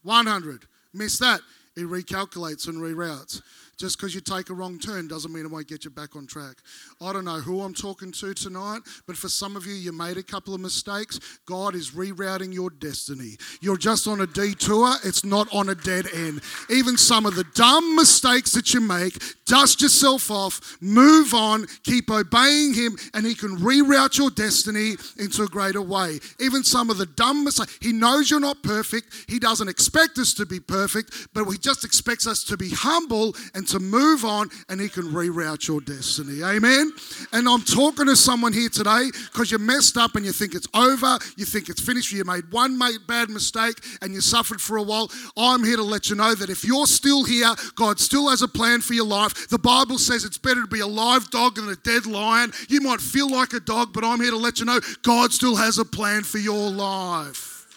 100. 0.03 0.63
Miss 0.93 1.19
that. 1.19 1.41
It 1.77 1.81
recalculates 1.81 2.67
and 2.67 2.77
reroutes. 2.77 3.41
Just 3.81 3.97
because 3.97 4.13
you 4.13 4.21
take 4.21 4.51
a 4.51 4.53
wrong 4.53 4.77
turn 4.77 5.07
doesn't 5.07 5.33
mean 5.33 5.43
it 5.43 5.49
won't 5.49 5.67
get 5.67 5.85
you 5.85 5.89
back 5.89 6.15
on 6.15 6.27
track. 6.27 6.57
I 7.01 7.11
don't 7.13 7.25
know 7.25 7.39
who 7.39 7.61
I'm 7.61 7.73
talking 7.73 8.11
to 8.11 8.31
tonight, 8.35 8.81
but 9.07 9.17
for 9.17 9.27
some 9.27 9.55
of 9.55 9.65
you, 9.65 9.73
you 9.73 9.91
made 9.91 10.17
a 10.17 10.23
couple 10.23 10.53
of 10.53 10.61
mistakes. 10.61 11.19
God 11.47 11.73
is 11.73 11.89
rerouting 11.89 12.53
your 12.53 12.69
destiny. 12.69 13.37
You're 13.59 13.77
just 13.77 14.07
on 14.07 14.21
a 14.21 14.27
detour, 14.27 14.97
it's 15.03 15.25
not 15.25 15.51
on 15.51 15.69
a 15.69 15.73
dead 15.73 16.05
end. 16.13 16.41
Even 16.69 16.95
some 16.95 17.25
of 17.25 17.33
the 17.33 17.43
dumb 17.55 17.95
mistakes 17.95 18.51
that 18.51 18.71
you 18.71 18.81
make, 18.81 19.17
dust 19.47 19.81
yourself 19.81 20.29
off, 20.29 20.77
move 20.79 21.33
on, 21.33 21.65
keep 21.83 22.11
obeying 22.11 22.75
Him, 22.75 22.97
and 23.15 23.25
He 23.25 23.33
can 23.33 23.57
reroute 23.57 24.15
your 24.15 24.29
destiny 24.29 24.93
into 25.17 25.41
a 25.41 25.47
greater 25.47 25.81
way. 25.81 26.19
Even 26.39 26.63
some 26.63 26.91
of 26.91 26.99
the 26.99 27.07
dumb 27.07 27.45
mistakes, 27.45 27.79
He 27.81 27.93
knows 27.93 28.29
you're 28.29 28.39
not 28.39 28.61
perfect. 28.61 29.25
He 29.27 29.39
doesn't 29.39 29.69
expect 29.69 30.19
us 30.19 30.35
to 30.35 30.45
be 30.45 30.59
perfect, 30.59 31.29
but 31.33 31.45
He 31.45 31.57
just 31.57 31.83
expects 31.83 32.27
us 32.27 32.43
to 32.43 32.57
be 32.57 32.69
humble 32.69 33.33
and 33.55 33.70
to 33.71 33.79
move 33.79 34.23
on 34.23 34.49
and 34.69 34.79
He 34.79 34.89
can 34.89 35.03
reroute 35.03 35.67
your 35.67 35.81
destiny. 35.81 36.43
Amen. 36.43 36.91
And 37.31 37.47
I'm 37.47 37.61
talking 37.61 38.05
to 38.07 38.15
someone 38.15 38.53
here 38.53 38.69
today 38.69 39.09
because 39.31 39.51
you 39.51 39.57
messed 39.57 39.97
up 39.97 40.15
and 40.15 40.25
you 40.25 40.31
think 40.31 40.55
it's 40.55 40.67
over, 40.73 41.17
you 41.37 41.45
think 41.45 41.69
it's 41.69 41.81
finished, 41.81 42.11
you 42.11 42.23
made 42.23 42.51
one 42.51 42.79
bad 43.07 43.29
mistake 43.29 43.77
and 44.01 44.13
you 44.13 44.21
suffered 44.21 44.61
for 44.61 44.77
a 44.77 44.83
while. 44.83 45.09
I'm 45.37 45.63
here 45.63 45.77
to 45.77 45.83
let 45.83 46.09
you 46.09 46.15
know 46.15 46.35
that 46.35 46.49
if 46.49 46.63
you're 46.63 46.87
still 46.87 47.23
here, 47.23 47.53
God 47.75 47.99
still 47.99 48.29
has 48.29 48.41
a 48.41 48.47
plan 48.47 48.81
for 48.81 48.93
your 48.93 49.05
life. 49.05 49.49
The 49.49 49.59
Bible 49.59 49.97
says 49.97 50.23
it's 50.23 50.37
better 50.37 50.61
to 50.61 50.67
be 50.67 50.79
a 50.79 50.87
live 50.87 51.29
dog 51.31 51.55
than 51.55 51.69
a 51.69 51.75
dead 51.75 52.05
lion. 52.05 52.51
You 52.69 52.81
might 52.81 53.01
feel 53.01 53.29
like 53.29 53.53
a 53.53 53.59
dog, 53.59 53.93
but 53.93 54.03
I'm 54.03 54.21
here 54.21 54.31
to 54.31 54.37
let 54.37 54.59
you 54.59 54.65
know 54.65 54.79
God 55.03 55.31
still 55.31 55.55
has 55.55 55.77
a 55.77 55.85
plan 55.85 56.23
for 56.23 56.37
your 56.37 56.69
life. 56.69 57.67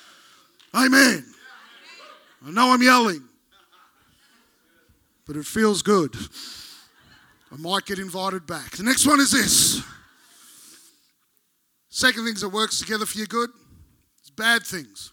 Amen. 0.74 1.24
I 2.46 2.50
know 2.50 2.72
I'm 2.72 2.82
yelling 2.82 3.22
but 5.26 5.36
it 5.36 5.46
feels 5.46 5.82
good. 5.82 6.14
I 7.52 7.56
might 7.56 7.86
get 7.86 7.98
invited 7.98 8.46
back. 8.46 8.72
The 8.72 8.82
next 8.82 9.06
one 9.06 9.20
is 9.20 9.30
this. 9.30 9.82
Second 11.88 12.24
things 12.24 12.40
that 12.40 12.48
works 12.48 12.80
together 12.80 13.06
for 13.06 13.18
your 13.18 13.28
good 13.28 13.50
is 14.24 14.30
bad 14.30 14.62
things. 14.64 15.12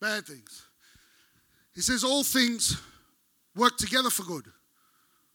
Bad 0.00 0.26
things. 0.26 0.66
He 1.74 1.80
says 1.80 2.02
all 2.02 2.24
things 2.24 2.80
work 3.54 3.76
together 3.76 4.10
for 4.10 4.24
good 4.24 4.46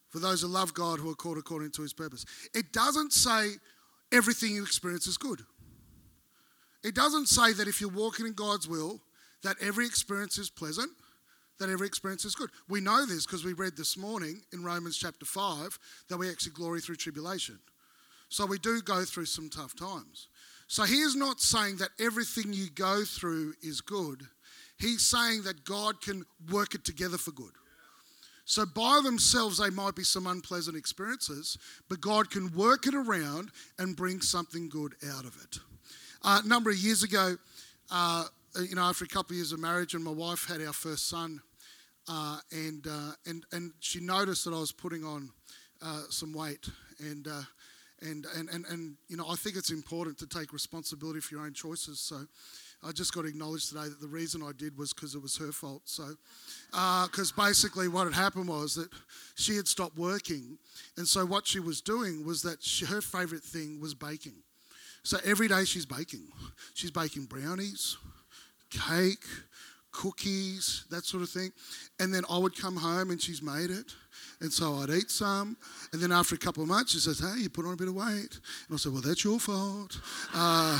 for 0.09 0.19
those 0.19 0.41
who 0.41 0.47
love 0.47 0.73
God 0.73 0.99
who 0.99 1.09
are 1.09 1.15
called 1.15 1.37
according 1.37 1.71
to 1.71 1.81
his 1.81 1.93
purpose. 1.93 2.25
It 2.53 2.71
doesn't 2.73 3.13
say 3.13 3.51
everything 4.11 4.53
you 4.53 4.63
experience 4.63 5.07
is 5.07 5.17
good. 5.17 5.41
It 6.83 6.95
doesn't 6.95 7.27
say 7.27 7.53
that 7.53 7.67
if 7.67 7.81
you're 7.81 7.89
walking 7.89 8.25
in 8.25 8.33
God's 8.33 8.67
will, 8.67 9.01
that 9.43 9.55
every 9.61 9.85
experience 9.85 10.37
is 10.37 10.49
pleasant 10.49 10.89
that 11.59 11.69
every 11.69 11.87
experience 11.87 12.25
is 12.25 12.35
good. 12.35 12.49
We 12.67 12.81
know 12.81 13.05
this 13.05 13.25
because 13.25 13.45
we 13.45 13.53
read 13.53 13.77
this 13.77 13.97
morning 13.97 14.41
in 14.53 14.63
Romans 14.63 14.97
chapter 14.97 15.25
5 15.25 15.79
that 16.09 16.17
we 16.17 16.29
actually 16.29 16.53
glory 16.53 16.81
through 16.81 16.95
tribulation. 16.95 17.59
So 18.29 18.45
we 18.45 18.59
do 18.59 18.81
go 18.81 19.03
through 19.05 19.25
some 19.25 19.49
tough 19.49 19.75
times. 19.75 20.27
So 20.67 20.83
he 20.83 21.01
is 21.01 21.15
not 21.15 21.39
saying 21.39 21.77
that 21.77 21.89
everything 21.99 22.51
you 22.51 22.69
go 22.69 23.03
through 23.05 23.53
is 23.61 23.81
good. 23.81 24.23
He's 24.77 25.03
saying 25.03 25.43
that 25.43 25.63
God 25.63 26.01
can 26.01 26.25
work 26.51 26.75
it 26.75 26.83
together 26.83 27.17
for 27.17 27.31
good. 27.31 27.53
So 28.45 28.65
by 28.65 29.01
themselves, 29.03 29.57
they 29.57 29.71
might 29.71 29.95
be 29.95 30.03
some 30.03 30.27
unpleasant 30.27 30.77
experiences, 30.77 31.57
but 31.89 31.99
God 31.99 32.29
can 32.29 32.51
work 32.53 32.85
it 32.85 32.93
around 32.93 33.49
and 33.79 33.95
bring 33.95 34.21
something 34.21 34.69
good 34.69 34.93
out 35.13 35.25
of 35.25 35.35
it. 35.43 35.59
Uh, 36.23 36.41
a 36.43 36.47
number 36.47 36.69
of 36.69 36.77
years 36.77 37.03
ago, 37.03 37.37
uh, 37.91 38.25
you 38.61 38.75
know, 38.75 38.83
after 38.83 39.05
a 39.05 39.07
couple 39.07 39.33
of 39.33 39.37
years 39.37 39.51
of 39.51 39.59
marriage, 39.59 39.93
and 39.93 40.03
my 40.03 40.11
wife 40.11 40.47
had 40.47 40.61
our 40.61 40.73
first 40.73 41.07
son, 41.07 41.41
uh, 42.07 42.39
and 42.51 42.87
uh, 42.87 43.11
and 43.25 43.45
and 43.51 43.71
she 43.79 43.99
noticed 43.99 44.45
that 44.45 44.53
I 44.53 44.59
was 44.59 44.71
putting 44.71 45.03
on 45.03 45.29
uh, 45.81 46.03
some 46.09 46.33
weight, 46.33 46.69
and, 46.99 47.27
uh, 47.27 47.41
and 48.01 48.25
and 48.35 48.49
and 48.49 48.65
and 48.65 48.95
you 49.07 49.17
know, 49.17 49.25
I 49.29 49.35
think 49.35 49.55
it's 49.57 49.71
important 49.71 50.17
to 50.19 50.27
take 50.27 50.53
responsibility 50.53 51.19
for 51.19 51.35
your 51.35 51.43
own 51.43 51.53
choices. 51.53 51.99
So, 51.99 52.25
I 52.83 52.91
just 52.91 53.13
got 53.13 53.23
to 53.23 53.27
acknowledge 53.27 53.67
today 53.67 53.89
that 53.89 53.99
the 53.99 54.07
reason 54.07 54.41
I 54.43 54.51
did 54.55 54.77
was 54.77 54.93
because 54.93 55.15
it 55.15 55.21
was 55.21 55.37
her 55.37 55.51
fault. 55.51 55.81
So, 55.85 56.15
because 56.71 57.33
uh, 57.37 57.43
basically 57.43 57.87
what 57.87 58.05
had 58.05 58.13
happened 58.13 58.47
was 58.47 58.75
that 58.75 58.89
she 59.35 59.55
had 59.55 59.67
stopped 59.67 59.97
working, 59.97 60.57
and 60.97 61.07
so 61.07 61.25
what 61.25 61.47
she 61.47 61.59
was 61.59 61.81
doing 61.81 62.25
was 62.25 62.41
that 62.43 62.63
she, 62.63 62.85
her 62.85 63.01
favourite 63.01 63.43
thing 63.43 63.81
was 63.81 63.93
baking. 63.93 64.35
So 65.03 65.17
every 65.23 65.47
day 65.47 65.65
she's 65.65 65.85
baking. 65.85 66.23
She's 66.73 66.89
baking 66.89 67.25
brownies, 67.25 67.95
cake, 68.79 69.23
cookies, 69.91 70.85
that 70.89 71.05
sort 71.05 71.23
of 71.23 71.29
thing. 71.29 71.51
And 71.99 72.13
then 72.13 72.23
I 72.29 72.37
would 72.37 72.59
come 72.59 72.75
home 72.75 73.11
and 73.11 73.21
she's 73.21 73.41
made 73.41 73.69
it. 73.69 73.93
And 74.41 74.51
so 74.51 74.75
I'd 74.75 74.89
eat 74.89 75.09
some. 75.09 75.57
And 75.93 76.01
then 76.01 76.11
after 76.11 76.35
a 76.35 76.37
couple 76.37 76.61
of 76.61 76.69
months, 76.69 76.91
she 76.91 76.99
says, 76.99 77.19
Hey, 77.19 77.41
you 77.41 77.49
put 77.49 77.65
on 77.65 77.73
a 77.73 77.77
bit 77.77 77.87
of 77.87 77.95
weight. 77.95 78.39
And 78.67 78.73
I 78.73 78.75
said, 78.77 78.91
Well, 78.91 79.01
that's 79.01 79.23
your 79.23 79.39
fault. 79.39 79.99
Uh, 80.33 80.79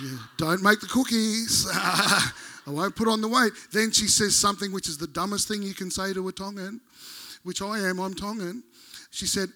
yeah, 0.00 0.16
don't 0.38 0.62
make 0.62 0.80
the 0.80 0.86
cookies. 0.86 1.66
I 1.72 2.30
won't 2.66 2.94
put 2.94 3.08
on 3.08 3.20
the 3.20 3.28
weight. 3.28 3.52
Then 3.72 3.90
she 3.90 4.06
says 4.06 4.36
something 4.36 4.72
which 4.72 4.88
is 4.88 4.96
the 4.96 5.08
dumbest 5.08 5.48
thing 5.48 5.62
you 5.62 5.74
can 5.74 5.90
say 5.90 6.12
to 6.12 6.28
a 6.28 6.32
Tongan, 6.32 6.80
which 7.42 7.60
I 7.60 7.80
am, 7.80 7.98
I'm 7.98 8.14
Tongan. 8.14 8.62
She 9.10 9.26
said, 9.26 9.48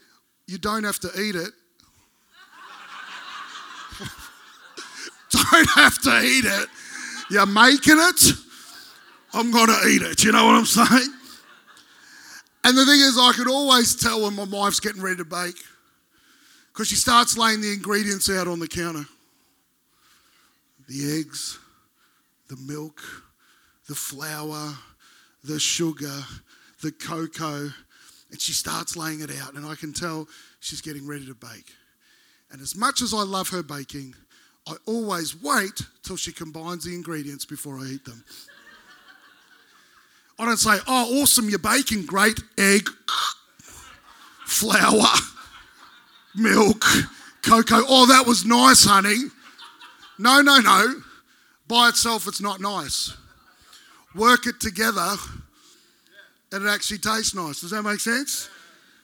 You 0.46 0.58
don't 0.58 0.84
have 0.84 0.98
to 1.00 1.08
eat 1.20 1.36
it. 1.36 1.50
don't 5.30 5.70
have 5.76 5.98
to 6.02 6.20
eat 6.20 6.44
it. 6.44 6.68
You're 7.30 7.46
making 7.46 7.98
it. 7.98 8.32
I'm 9.32 9.50
going 9.50 9.66
to 9.66 9.88
eat 9.88 10.02
it. 10.02 10.24
You 10.24 10.32
know 10.32 10.46
what 10.46 10.56
I'm 10.56 10.64
saying? 10.64 11.12
And 12.64 12.76
the 12.76 12.84
thing 12.84 13.00
is, 13.00 13.18
I 13.18 13.32
could 13.32 13.48
always 13.48 13.94
tell 13.94 14.22
when 14.22 14.34
my 14.34 14.44
wife's 14.44 14.80
getting 14.80 15.02
ready 15.02 15.16
to 15.16 15.24
bake 15.24 15.56
because 16.72 16.88
she 16.88 16.96
starts 16.96 17.38
laying 17.38 17.60
the 17.60 17.72
ingredients 17.72 18.28
out 18.30 18.48
on 18.48 18.58
the 18.58 18.68
counter 18.68 19.04
the 20.88 21.18
eggs, 21.18 21.58
the 22.48 22.56
milk, 22.56 23.00
the 23.88 23.94
flour, 23.94 24.72
the 25.42 25.58
sugar, 25.58 26.22
the 26.82 26.92
cocoa, 26.92 27.70
and 28.30 28.40
she 28.40 28.52
starts 28.52 28.96
laying 28.96 29.20
it 29.20 29.30
out. 29.40 29.54
And 29.54 29.66
I 29.66 29.74
can 29.74 29.92
tell 29.92 30.28
she's 30.60 30.80
getting 30.80 31.06
ready 31.06 31.26
to 31.26 31.34
bake. 31.34 31.72
And 32.50 32.60
as 32.60 32.76
much 32.76 33.02
as 33.02 33.12
I 33.12 33.22
love 33.22 33.48
her 33.48 33.62
baking, 33.62 34.14
I 34.66 34.74
always 34.86 35.40
wait 35.40 35.80
till 36.02 36.16
she 36.16 36.32
combines 36.32 36.84
the 36.84 36.94
ingredients 36.94 37.44
before 37.44 37.78
I 37.78 37.84
eat 37.86 38.04
them. 38.04 38.24
I 40.38 40.44
don't 40.44 40.56
say, 40.56 40.76
oh, 40.86 41.22
awesome, 41.22 41.48
you're 41.48 41.58
baking 41.58 42.04
great 42.04 42.38
egg, 42.58 42.88
flour, 44.44 45.06
milk, 46.34 46.84
cocoa. 47.42 47.82
Oh, 47.88 48.06
that 48.06 48.26
was 48.26 48.44
nice, 48.44 48.84
honey. 48.84 49.30
No, 50.18 50.42
no, 50.42 50.58
no. 50.58 51.00
By 51.68 51.88
itself, 51.88 52.26
it's 52.28 52.40
not 52.40 52.60
nice. 52.60 53.16
Work 54.14 54.46
it 54.46 54.60
together, 54.60 55.14
and 56.52 56.64
it 56.64 56.68
actually 56.68 56.98
tastes 56.98 57.34
nice. 57.34 57.60
Does 57.60 57.70
that 57.70 57.82
make 57.82 58.00
sense? 58.00 58.48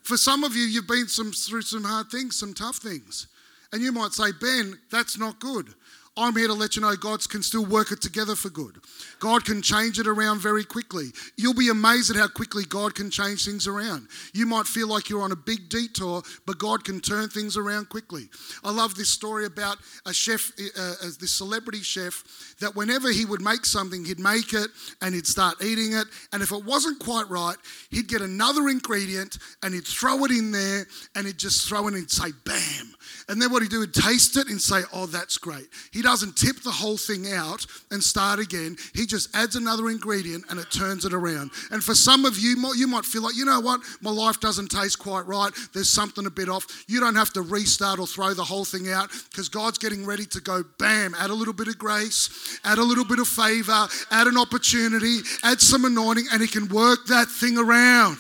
For 0.03 0.17
some 0.17 0.45
of 0.45 0.55
you, 0.57 0.65
you've 0.65 0.87
been 0.87 1.09
some, 1.09 1.33
through 1.33 1.63
some 1.63 1.85
hard 1.85 2.11
things, 2.11 2.37
some 2.37 2.53
tough 2.53 2.77
things. 2.77 3.27
And 3.73 3.83
you 3.83 3.93
might 3.93 4.13
say, 4.13 4.33
Ben, 4.41 4.79
that's 4.91 5.19
not 5.19 5.41
good. 5.41 5.75
I'm 6.15 6.37
here 6.37 6.49
to 6.49 6.53
let 6.53 6.77
you 6.77 6.83
know 6.83 6.95
God 6.95 7.27
can 7.31 7.43
still 7.43 7.65
work 7.65 7.91
it 7.91 8.03
together 8.03 8.37
for 8.37 8.51
good. 8.51 8.77
God 9.19 9.47
can 9.47 9.63
change 9.63 9.99
it 9.99 10.07
around 10.07 10.41
very 10.41 10.63
quickly. 10.63 11.07
You'll 11.39 11.55
be 11.55 11.71
amazed 11.71 12.11
at 12.11 12.17
how 12.17 12.29
quickly 12.29 12.65
God 12.69 12.95
can 12.95 13.11
change 13.11 13.47
things 13.47 13.67
around. 13.67 14.09
You 14.35 14.45
might 14.45 14.67
feel 14.67 14.89
like 14.89 15.09
you're 15.09 15.23
on 15.23 15.33
a 15.33 15.37
big 15.37 15.71
detour, 15.71 16.23
but 16.47 16.59
God 16.59 16.85
can 16.85 17.01
turn 17.01 17.31
things 17.31 17.57
around 17.57 17.89
quickly. 17.89 18.29
I 18.63 18.73
love 18.73 18.95
this 18.95 19.09
story 19.09 19.47
about 19.47 19.79
a 20.05 20.13
chef, 20.13 20.53
uh, 20.61 20.81
uh 20.81 21.11
this 21.19 21.33
celebrity 21.33 21.81
chef, 21.81 22.23
that 22.61 22.77
whenever 22.77 23.11
he 23.11 23.25
would 23.25 23.41
make 23.41 23.65
something, 23.65 24.05
he'd 24.05 24.21
make 24.21 24.53
it 24.53 24.69
and 25.01 25.15
he'd 25.15 25.27
start 25.27 25.65
eating 25.65 25.95
it. 25.95 26.09
And 26.35 26.43
if 26.43 26.53
it 26.53 26.63
wasn't 26.63 26.99
quite 26.99 27.29
right, 27.31 27.57
he'd 27.91 28.09
get 28.09 28.21
another 28.21 28.69
ingredient 28.69 29.39
and 29.63 29.73
he'd 29.73 29.87
throw 29.87 30.27
it 30.27 30.31
in 30.31 30.53
there 30.53 30.87
and 31.15 31.27
he'd 31.27 31.39
just 31.39 31.67
throw 31.67 31.89
it 31.89 31.95
and 31.95 32.11
say, 32.11 32.33
bam 32.45 32.95
and 33.29 33.41
then 33.41 33.51
what 33.51 33.63
he'd 33.63 33.71
do, 33.71 33.81
he'd 33.81 33.95
taste 33.95 34.37
it 34.37 34.49
and 34.49 34.61
say, 34.61 34.83
oh, 34.93 35.07
that's 35.07 35.39
great. 35.39 35.69
He 35.93 36.03
doesn't 36.03 36.37
tip 36.37 36.63
the 36.63 36.71
whole 36.71 36.97
thing 36.97 37.33
out 37.33 37.65
and 37.91 38.03
start 38.03 38.39
again. 38.39 38.77
He 38.95 39.07
just 39.07 39.35
adds 39.35 39.57
another 39.57 39.91
ingredient 39.91 40.45
and 40.51 40.59
it 40.59 40.71
turns 40.71 41.05
it 41.05 41.13
around. 41.13 41.51
And 41.71 41.83
for 41.83 41.95
some 41.95 42.25
of 42.25 42.39
you, 42.39 42.57
you 42.77 42.87
might 42.87 43.05
feel 43.05 43.23
like, 43.23 43.37
you 43.37 43.45
know 43.45 43.61
what, 43.61 43.81
my 44.01 44.11
life 44.11 44.41
doesn't 44.41 44.71
taste 44.71 44.99
quite 44.99 45.27
right. 45.27 45.53
There's 45.73 45.91
something 45.91 46.27
a 46.27 46.31
bit 46.31 46.49
off. 46.49 46.85
You 46.89 47.01
don't 47.01 47.17
have 47.17 47.33
to 47.35 47.43
restart 47.43 47.99
or 47.99 48.07
throw 48.07 48.35
the 48.35 48.45
whole 48.45 48.65
thing 48.65 48.91
out 48.91 49.11
because 49.31 49.49
God's 49.49 49.79
getting 49.79 50.05
ready 50.05 50.27
to 50.27 50.41
go, 50.41 50.65
bam, 50.79 51.15
add 51.19 51.31
a 51.31 51.35
little 51.35 51.55
bit 51.55 51.69
of 51.69 51.79
grace, 51.79 52.59
add 52.65 52.79
a 52.79 52.85
little 52.85 53.05
bit 53.05 53.19
of 53.19 53.29
favor, 53.29 53.87
add 54.11 54.27
an 54.27 54.39
opportunity, 54.39 55.19
add 55.43 55.61
some 55.61 55.85
anointing, 55.85 56.27
and 56.33 56.43
he 56.43 56.49
can 56.49 56.69
work 56.69 57.07
that 57.07 57.29
thing 57.29 57.59
around. 57.59 58.19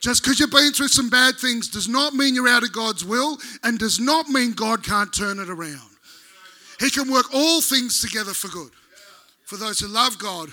Just 0.00 0.22
because 0.22 0.40
you've 0.40 0.50
been 0.50 0.72
through 0.72 0.88
some 0.88 1.10
bad 1.10 1.36
things 1.36 1.68
does 1.68 1.86
not 1.86 2.14
mean 2.14 2.34
you're 2.34 2.48
out 2.48 2.62
of 2.62 2.72
God's 2.72 3.04
will 3.04 3.38
and 3.62 3.78
does 3.78 4.00
not 4.00 4.28
mean 4.28 4.52
God 4.52 4.82
can't 4.82 5.12
turn 5.12 5.38
it 5.38 5.50
around. 5.50 5.90
He 6.80 6.88
can 6.88 7.10
work 7.10 7.26
all 7.34 7.60
things 7.60 8.00
together 8.00 8.32
for 8.32 8.48
good 8.48 8.70
for 9.44 9.58
those 9.58 9.78
who 9.78 9.88
love 9.88 10.18
God 10.18 10.48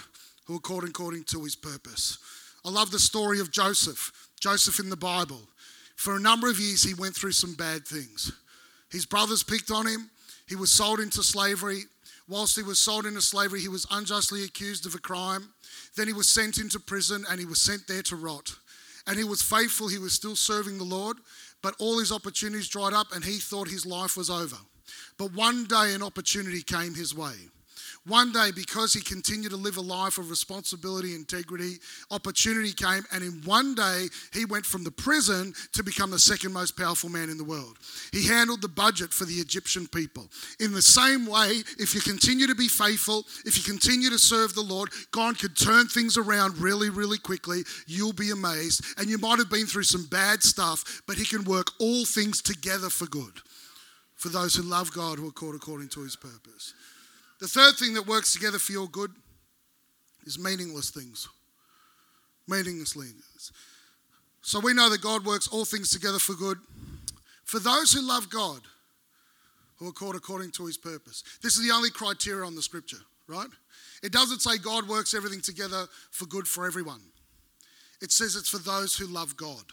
who 0.46 0.58
are 0.58 0.60
called 0.60 0.84
according 0.84 1.24
to 1.26 1.44
his 1.44 1.56
purpose. 1.56 2.18
I 2.66 2.70
love 2.70 2.92
the 2.92 3.00
story 3.00 3.40
of 3.40 3.52
Joseph, 3.52 4.12
Joseph 4.40 4.80
in 4.80 4.90
the 4.90 4.98
Bible. 4.98 5.48
For 5.96 6.16
a 6.16 6.20
number 6.20 6.50
of 6.50 6.60
years, 6.60 6.84
he 6.84 6.94
went 6.94 7.16
through 7.16 7.32
some 7.32 7.54
bad 7.54 7.88
things. 7.88 8.34
His 8.90 9.06
brothers 9.06 9.44
picked 9.44 9.72
on 9.72 9.88
him, 9.88 10.10
he 10.48 10.56
was 10.56 10.72
sold 10.72 11.00
into 11.00 11.24
slavery. 11.24 11.84
Whilst 12.30 12.58
he 12.58 12.64
was 12.64 12.78
sold 12.78 13.06
into 13.06 13.22
slavery, 13.22 13.62
he 13.62 13.70
was 13.70 13.88
unjustly 13.90 14.44
accused 14.44 14.86
of 14.86 14.96
a 14.96 15.00
crime. 15.00 15.50
Then 15.96 16.08
he 16.08 16.14
was 16.14 16.28
sent 16.28 16.58
into 16.58 16.78
prison 16.78 17.24
and 17.30 17.40
he 17.40 17.46
was 17.46 17.62
sent 17.62 17.88
there 17.88 18.02
to 18.04 18.18
rot 18.18 18.54
and 19.08 19.18
he 19.18 19.24
was 19.24 19.42
faithful. 19.42 19.88
He 19.88 19.98
was 19.98 20.14
still 20.14 20.36
serving 20.36 20.78
the 20.78 20.84
Lord, 20.84 21.18
but 21.62 21.76
all 21.80 22.00
his 22.00 22.12
opportunities 22.12 22.68
dried 22.68 22.94
up 22.94 23.08
and 23.16 23.24
he 23.24 23.40
thought 23.40 23.68
his 23.68 23.86
life 23.86 24.18
was 24.18 24.30
over. 24.30 24.58
But 25.18 25.34
one 25.34 25.66
day 25.66 25.94
an 25.94 26.04
opportunity 26.04 26.62
came 26.62 26.94
his 26.94 27.16
way. 27.16 27.34
One 28.08 28.32
day, 28.32 28.52
because 28.56 28.94
he 28.94 29.02
continued 29.02 29.52
to 29.52 29.58
live 29.58 29.76
a 29.76 29.82
life 29.82 30.18
of 30.18 30.30
responsibility, 30.30 31.14
integrity, 31.14 31.76
opportunity 32.10 32.72
came, 32.72 33.04
and 33.12 33.22
in 33.22 33.42
one 33.44 33.76
day, 33.76 34.08
he 34.34 34.46
went 34.46 34.66
from 34.66 34.86
the 34.86 34.92
prison 34.92 35.54
to 35.74 35.84
become 35.84 36.12
the 36.12 36.20
second 36.20 36.54
most 36.54 36.78
powerful 36.78 37.10
man 37.10 37.30
in 37.30 37.38
the 37.38 37.44
world. 37.44 37.78
He 38.14 38.26
handled 38.28 38.62
the 38.62 38.70
budget 38.70 39.12
for 39.12 39.26
the 39.26 39.34
Egyptian 39.36 39.88
people. 39.88 40.30
In 40.62 40.74
the 40.74 40.82
same 40.82 41.26
way, 41.26 41.64
if 41.78 41.94
you 41.94 42.00
continue 42.00 42.48
to 42.48 42.56
be 42.56 42.70
faithful, 42.70 43.26
if 43.46 43.58
you 43.58 43.64
continue 43.64 44.10
to 44.10 44.20
serve 44.20 44.56
the 44.56 44.62
Lord, 44.62 44.90
God 45.12 45.38
could 45.38 45.58
turn 45.58 45.88
things 45.88 46.18
around 46.18 46.58
really, 46.60 46.90
really 46.90 47.18
quickly. 47.18 47.64
You'll 47.88 48.14
be 48.14 48.32
amazed. 48.32 48.86
And 48.98 49.10
you 49.10 49.18
might 49.18 49.40
have 49.40 49.50
been 49.50 49.66
through 49.66 49.84
some 49.84 50.06
bad 50.06 50.44
stuff, 50.44 51.02
but 51.08 51.18
he 51.18 51.26
can 51.26 51.44
work 51.44 51.72
all 51.80 52.06
things 52.06 52.42
together 52.42 52.90
for 52.90 53.06
good 53.06 53.42
for 54.16 54.30
those 54.30 54.56
who 54.56 54.64
love 54.64 54.94
God 54.94 55.20
who 55.20 55.28
are 55.28 55.32
called 55.32 55.56
according 55.56 55.90
to 55.90 56.02
his 56.02 56.16
purpose. 56.16 56.74
The 57.40 57.48
third 57.48 57.76
thing 57.76 57.94
that 57.94 58.08
works 58.08 58.34
together 58.34 58.60
for 58.60 58.72
your 58.72 58.88
good 58.88 59.12
is 60.26 60.40
meaningless 60.40 60.90
things. 60.90 61.28
Meaningless. 62.48 63.52
So 64.42 64.60
we 64.60 64.74
know 64.74 64.90
that 64.90 65.02
God 65.02 65.26
works 65.26 65.48
all 65.48 65.66
things 65.66 65.92
together 65.92 66.20
for 66.20 66.34
good 66.34 66.58
for 67.44 67.60
those 67.60 67.94
who 67.94 68.02
love 68.02 68.30
God, 68.30 68.62
who 69.78 69.88
are 69.88 69.94
called 69.94 70.16
according 70.16 70.52
to 70.52 70.66
his 70.66 70.78
purpose. 70.78 71.24
This 71.42 71.56
is 71.56 71.66
the 71.68 71.74
only 71.74 71.90
criteria 71.90 72.46
on 72.46 72.56
the 72.56 72.62
scripture, 72.62 72.98
right? 73.28 73.48
It 74.04 74.12
doesn't 74.12 74.42
say 74.42 74.58
God 74.58 74.88
works 74.88 75.14
everything 75.14 75.42
together 75.42 75.86
for 76.12 76.26
good 76.26 76.48
for 76.48 76.66
everyone. 76.68 77.02
It 78.02 78.12
says 78.12 78.36
it's 78.36 78.50
for 78.50 78.58
those 78.58 78.96
who 78.96 79.08
love 79.08 79.38
God. 79.38 79.64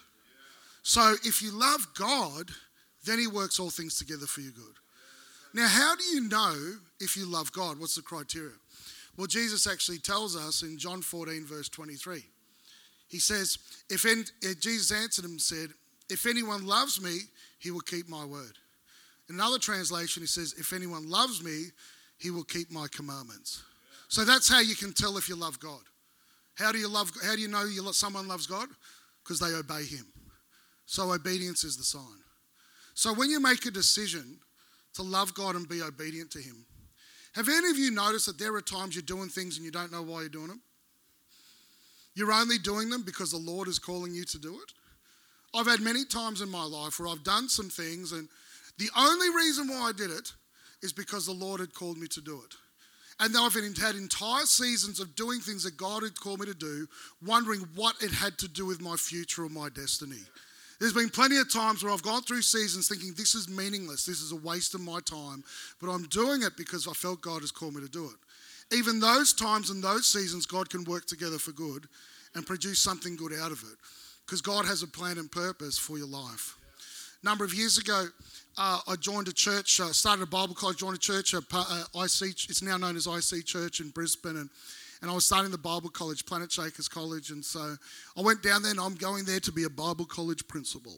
So 0.83 1.15
if 1.25 1.43
you 1.43 1.51
love 1.51 1.87
God, 1.99 2.51
then 3.05 3.19
he 3.19 3.27
works 3.27 3.59
all 3.59 3.71
things 3.71 3.99
together 3.99 4.27
for 4.27 4.41
your 4.41 4.53
good. 4.53 4.77
Now, 5.55 5.69
how 5.69 5.95
do 5.95 6.05
you 6.05 6.29
know 6.29 6.75
if 7.01 7.17
you 7.17 7.27
love 7.27 7.53
God? 7.53 7.79
What's 7.79 7.95
the 7.95 8.03
criteria? 8.03 8.51
Well, 9.17 9.29
Jesus 9.29 9.69
actually 9.69 9.99
tells 9.99 10.37
us 10.37 10.63
in 10.63 10.77
John 10.77 11.01
14, 11.01 11.47
verse 11.47 11.69
23. 11.69 12.25
He 13.07 13.19
says, 13.21 13.59
if 13.89 14.05
any, 14.05 14.23
eh, 14.43 14.55
Jesus 14.59 14.91
answered 14.91 15.25
him 15.25 15.33
and 15.33 15.41
said, 15.41 15.69
If 16.11 16.27
anyone 16.27 16.67
loves 16.67 17.01
me, 17.01 17.21
he 17.61 17.71
will 17.71 17.81
keep 17.81 18.09
my 18.09 18.25
word. 18.25 18.59
In 19.29 19.37
another 19.37 19.59
translation, 19.59 20.25
he 20.25 20.27
says, 20.27 20.55
If 20.59 20.73
anyone 20.73 21.09
loves 21.09 21.43
me, 21.43 21.67
he 22.19 22.33
will 22.33 22.43
keep 22.43 22.73
my 22.73 22.89
commandments. 22.91 23.63
So 24.09 24.25
that's 24.25 24.49
how 24.49 24.61
you 24.61 24.75
can 24.75 24.93
tell 24.93 25.17
if 25.17 25.29
you 25.29 25.37
love 25.37 25.61
God. 25.61 25.81
How 26.57 26.73
do 26.73 26.79
you 26.79 26.89
love? 26.89 27.13
How 27.25 27.35
do 27.35 27.41
you 27.41 27.49
know 27.49 27.65
you, 27.65 27.93
someone 27.93 28.27
loves 28.27 28.47
God? 28.47 28.69
Because 29.23 29.41
they 29.41 29.55
obey 29.55 29.85
Him. 29.85 30.07
So 30.87 31.13
obedience 31.13 31.65
is 31.65 31.77
the 31.77 31.85
sign. 31.85 32.23
So 32.95 33.13
when 33.13 33.31
you 33.31 33.41
make 33.41 33.67
a 33.67 33.71
decision 33.71 34.39
to 34.95 35.03
love 35.03 35.35
God 35.35 35.57
and 35.57 35.69
be 35.69 35.83
obedient 35.83 36.31
to 36.33 36.39
Him, 36.41 36.65
have 37.35 37.49
any 37.49 37.69
of 37.69 37.79
you 37.79 37.91
noticed 37.91 38.27
that 38.27 38.39
there 38.39 38.55
are 38.55 38.61
times 38.61 38.95
you're 38.95 39.03
doing 39.03 39.29
things 39.29 39.57
and 39.57 39.65
you 39.65 39.73
don't 39.73 39.93
know 39.93 40.03
why 40.03 40.21
you're 40.21 40.29
doing 40.29 40.49
them? 40.49 40.63
You're 42.15 42.33
only 42.33 42.59
doing 42.59 42.91
them 42.91 43.03
because 43.03 43.33
the 43.33 43.39
Lord 43.39 43.67
is 43.67 43.81
calling 43.81 44.15
you 44.15 44.25
to 44.25 44.39
do 44.39 44.55
it. 44.55 44.73
I've 45.57 45.67
had 45.67 45.81
many 45.81 46.05
times 46.05 46.41
in 46.41 46.49
my 46.49 46.65
life 46.65 46.99
where 46.99 47.09
I've 47.09 47.25
done 47.25 47.49
some 47.49 47.69
things, 47.69 48.13
and 48.13 48.29
the 48.79 48.91
only 48.97 49.31
reason 49.31 49.69
why 49.69 49.89
I 49.89 49.93
did 49.93 50.11
it 50.11 50.33
is 50.83 50.93
because 50.93 51.27
the 51.27 51.33
Lord 51.33 51.61
had 51.61 51.75
called 51.75 51.99
me 51.99 52.07
to 52.09 52.21
do 52.21 52.41
it. 52.45 52.55
And 53.21 53.33
then 53.35 53.43
I've 53.43 53.55
had 53.55 53.95
entire 53.95 54.45
seasons 54.45 54.99
of 54.99 55.15
doing 55.15 55.41
things 55.41 55.63
that 55.63 55.77
God 55.77 56.03
had 56.03 56.19
called 56.19 56.41
me 56.41 56.47
to 56.47 56.55
do, 56.55 56.87
wondering 57.25 57.61
what 57.77 57.95
it 58.03 58.11
had 58.11 58.39
to 58.39 58.49
do 58.49 58.67
with 58.67 58.81
my 58.81 58.97
future 58.97 59.45
or 59.45 59.49
my 59.49 59.69
destiny. 59.69 60.23
There's 60.81 60.93
been 60.93 61.09
plenty 61.09 61.39
of 61.39 61.53
times 61.53 61.83
where 61.83 61.93
I've 61.93 62.03
gone 62.03 62.23
through 62.23 62.43
seasons 62.43 62.89
thinking 62.89 63.13
this 63.17 63.35
is 63.35 63.49
meaningless, 63.49 64.05
this 64.05 64.21
is 64.21 64.33
a 64.33 64.37
waste 64.37 64.75
of 64.75 64.81
my 64.81 65.01
time, 65.01 65.45
but 65.81 65.89
I'm 65.89 66.05
doing 66.05 66.43
it 66.43 66.57
because 66.57 66.89
I 66.89 66.93
felt 66.93 67.21
God 67.21 67.43
has 67.43 67.51
called 67.51 67.75
me 67.75 67.83
to 67.83 67.89
do 67.89 68.07
it. 68.07 68.77
Even 68.77 68.99
those 68.99 69.33
times 69.33 69.71
and 69.71 69.83
those 69.83 70.07
seasons, 70.07 70.47
God 70.47 70.69
can 70.69 70.85
work 70.85 71.07
together 71.07 71.39
for 71.39 71.53
good 71.53 71.87
and 72.35 72.47
produce 72.47 72.81
something 72.81 73.17
good 73.17 73.33
out 73.33 73.53
of 73.53 73.63
it 73.63 73.79
because 74.27 74.41
God 74.41 74.65
has 74.65 74.83
a 74.83 74.87
plan 74.87 75.19
and 75.19 75.31
purpose 75.31 75.79
for 75.79 75.99
your 75.99 76.09
life. 76.09 76.57
A 77.23 77.27
number 77.27 77.45
of 77.45 77.55
years 77.55 77.79
ago, 77.79 78.07
uh, 78.59 78.81
I 78.87 78.97
joined 78.97 79.29
a 79.29 79.33
church, 79.33 79.81
uh, 79.81 79.93
started 79.93 80.23
a 80.23 80.27
Bible 80.27 80.55
college, 80.55 80.79
joined 80.79 80.97
a 80.97 80.99
church, 80.99 81.35
uh, 81.35 81.41
IC, 81.95 82.49
it's 82.49 82.63
now 82.63 82.77
known 82.77 82.97
as 82.97 83.07
IC 83.07 83.45
Church 83.45 83.81
in 83.81 83.91
Brisbane, 83.91 84.37
and, 84.37 84.51
and 85.05 85.11
I 85.11 85.15
was 85.15 85.27
starting 85.27 85.51
the 85.51 85.59
Bible 85.59 85.91
college, 85.91 86.25
Planet 86.25 86.51
Shakers 86.51 86.89
College, 86.89 87.29
and 87.29 87.45
so 87.45 87.77
I 88.17 88.23
went 88.23 88.43
down 88.43 88.63
there 88.63 88.71
and 88.71 88.81
I'm 88.81 88.95
going 88.95 89.27
there 89.27 89.39
to 89.39 89.53
be 89.53 89.65
a 89.65 89.69
Bible 89.69 90.07
college 90.07 90.49
principal. 90.49 90.95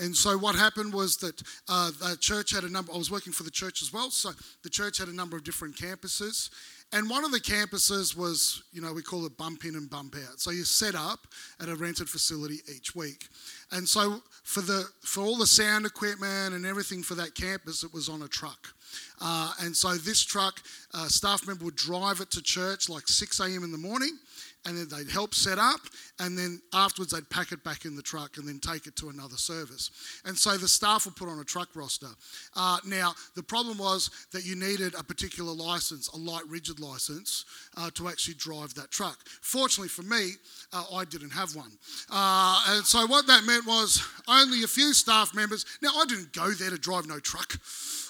And 0.00 0.16
so 0.16 0.36
what 0.36 0.56
happened 0.56 0.92
was 0.92 1.16
that 1.18 1.40
uh, 1.68 1.92
the 2.00 2.16
church 2.18 2.50
had 2.50 2.64
a 2.64 2.68
number, 2.68 2.92
I 2.92 2.98
was 2.98 3.08
working 3.08 3.32
for 3.32 3.44
the 3.44 3.52
church 3.52 3.82
as 3.82 3.92
well, 3.92 4.10
so 4.10 4.32
the 4.64 4.68
church 4.68 4.98
had 4.98 5.06
a 5.06 5.14
number 5.14 5.36
of 5.36 5.44
different 5.44 5.76
campuses, 5.76 6.50
and 6.92 7.08
one 7.08 7.24
of 7.24 7.30
the 7.30 7.38
campuses 7.38 8.16
was, 8.16 8.64
you 8.72 8.82
know, 8.82 8.92
we 8.92 9.02
call 9.02 9.24
it 9.26 9.36
bump 9.36 9.64
in 9.64 9.76
and 9.76 9.88
bump 9.88 10.16
out. 10.16 10.40
So 10.40 10.50
you 10.50 10.64
set 10.64 10.96
up 10.96 11.28
at 11.60 11.68
a 11.68 11.76
rented 11.76 12.08
facility 12.08 12.58
each 12.74 12.96
week. 12.96 13.28
And 13.70 13.88
so 13.88 14.22
for 14.42 14.60
the 14.60 14.84
for 15.02 15.22
all 15.22 15.36
the 15.36 15.46
sound 15.46 15.86
equipment 15.86 16.54
and 16.54 16.64
everything 16.64 17.02
for 17.02 17.14
that 17.14 17.34
campus, 17.34 17.82
it 17.82 17.92
was 17.92 18.08
on 18.08 18.22
a 18.22 18.28
truck. 18.28 18.72
Uh, 19.20 19.52
and 19.60 19.76
so 19.76 19.94
this 19.94 20.22
truck, 20.22 20.60
uh, 20.94 21.08
staff 21.08 21.46
member 21.46 21.64
would 21.64 21.76
drive 21.76 22.20
it 22.20 22.30
to 22.32 22.42
church 22.42 22.88
like 22.88 23.08
6 23.08 23.40
a.m. 23.40 23.64
in 23.64 23.72
the 23.72 23.78
morning 23.78 24.18
and 24.66 24.76
then 24.76 24.88
they'd 24.88 25.10
help 25.10 25.34
set 25.34 25.58
up, 25.58 25.80
and 26.18 26.36
then 26.36 26.60
afterwards 26.74 27.12
they'd 27.12 27.28
pack 27.30 27.52
it 27.52 27.62
back 27.62 27.84
in 27.84 27.94
the 27.94 28.02
truck 28.02 28.36
and 28.36 28.48
then 28.48 28.58
take 28.58 28.86
it 28.86 28.96
to 28.96 29.08
another 29.08 29.36
service. 29.36 29.90
And 30.24 30.36
so 30.36 30.56
the 30.56 30.68
staff 30.68 31.04
would 31.04 31.14
put 31.14 31.28
on 31.28 31.38
a 31.38 31.44
truck 31.44 31.68
roster. 31.74 32.08
Uh, 32.54 32.78
now, 32.84 33.14
the 33.36 33.42
problem 33.42 33.78
was 33.78 34.10
that 34.32 34.44
you 34.44 34.56
needed 34.56 34.94
a 34.98 35.04
particular 35.04 35.52
license, 35.52 36.08
a 36.08 36.16
light 36.16 36.46
rigid 36.48 36.80
license, 36.80 37.44
uh, 37.76 37.90
to 37.94 38.08
actually 38.08 38.34
drive 38.34 38.74
that 38.74 38.90
truck. 38.90 39.18
Fortunately 39.40 39.88
for 39.88 40.02
me, 40.02 40.32
uh, 40.72 40.84
I 40.92 41.04
didn't 41.04 41.30
have 41.30 41.54
one. 41.54 41.70
Uh, 42.10 42.64
and 42.68 42.84
so 42.84 43.06
what 43.06 43.26
that 43.28 43.44
meant 43.44 43.66
was 43.66 44.04
only 44.26 44.64
a 44.64 44.68
few 44.68 44.92
staff 44.92 45.34
members. 45.34 45.64
Now, 45.80 45.90
I 45.96 46.06
didn't 46.06 46.32
go 46.32 46.50
there 46.50 46.70
to 46.70 46.78
drive 46.78 47.06
no 47.06 47.20
truck. 47.20 47.56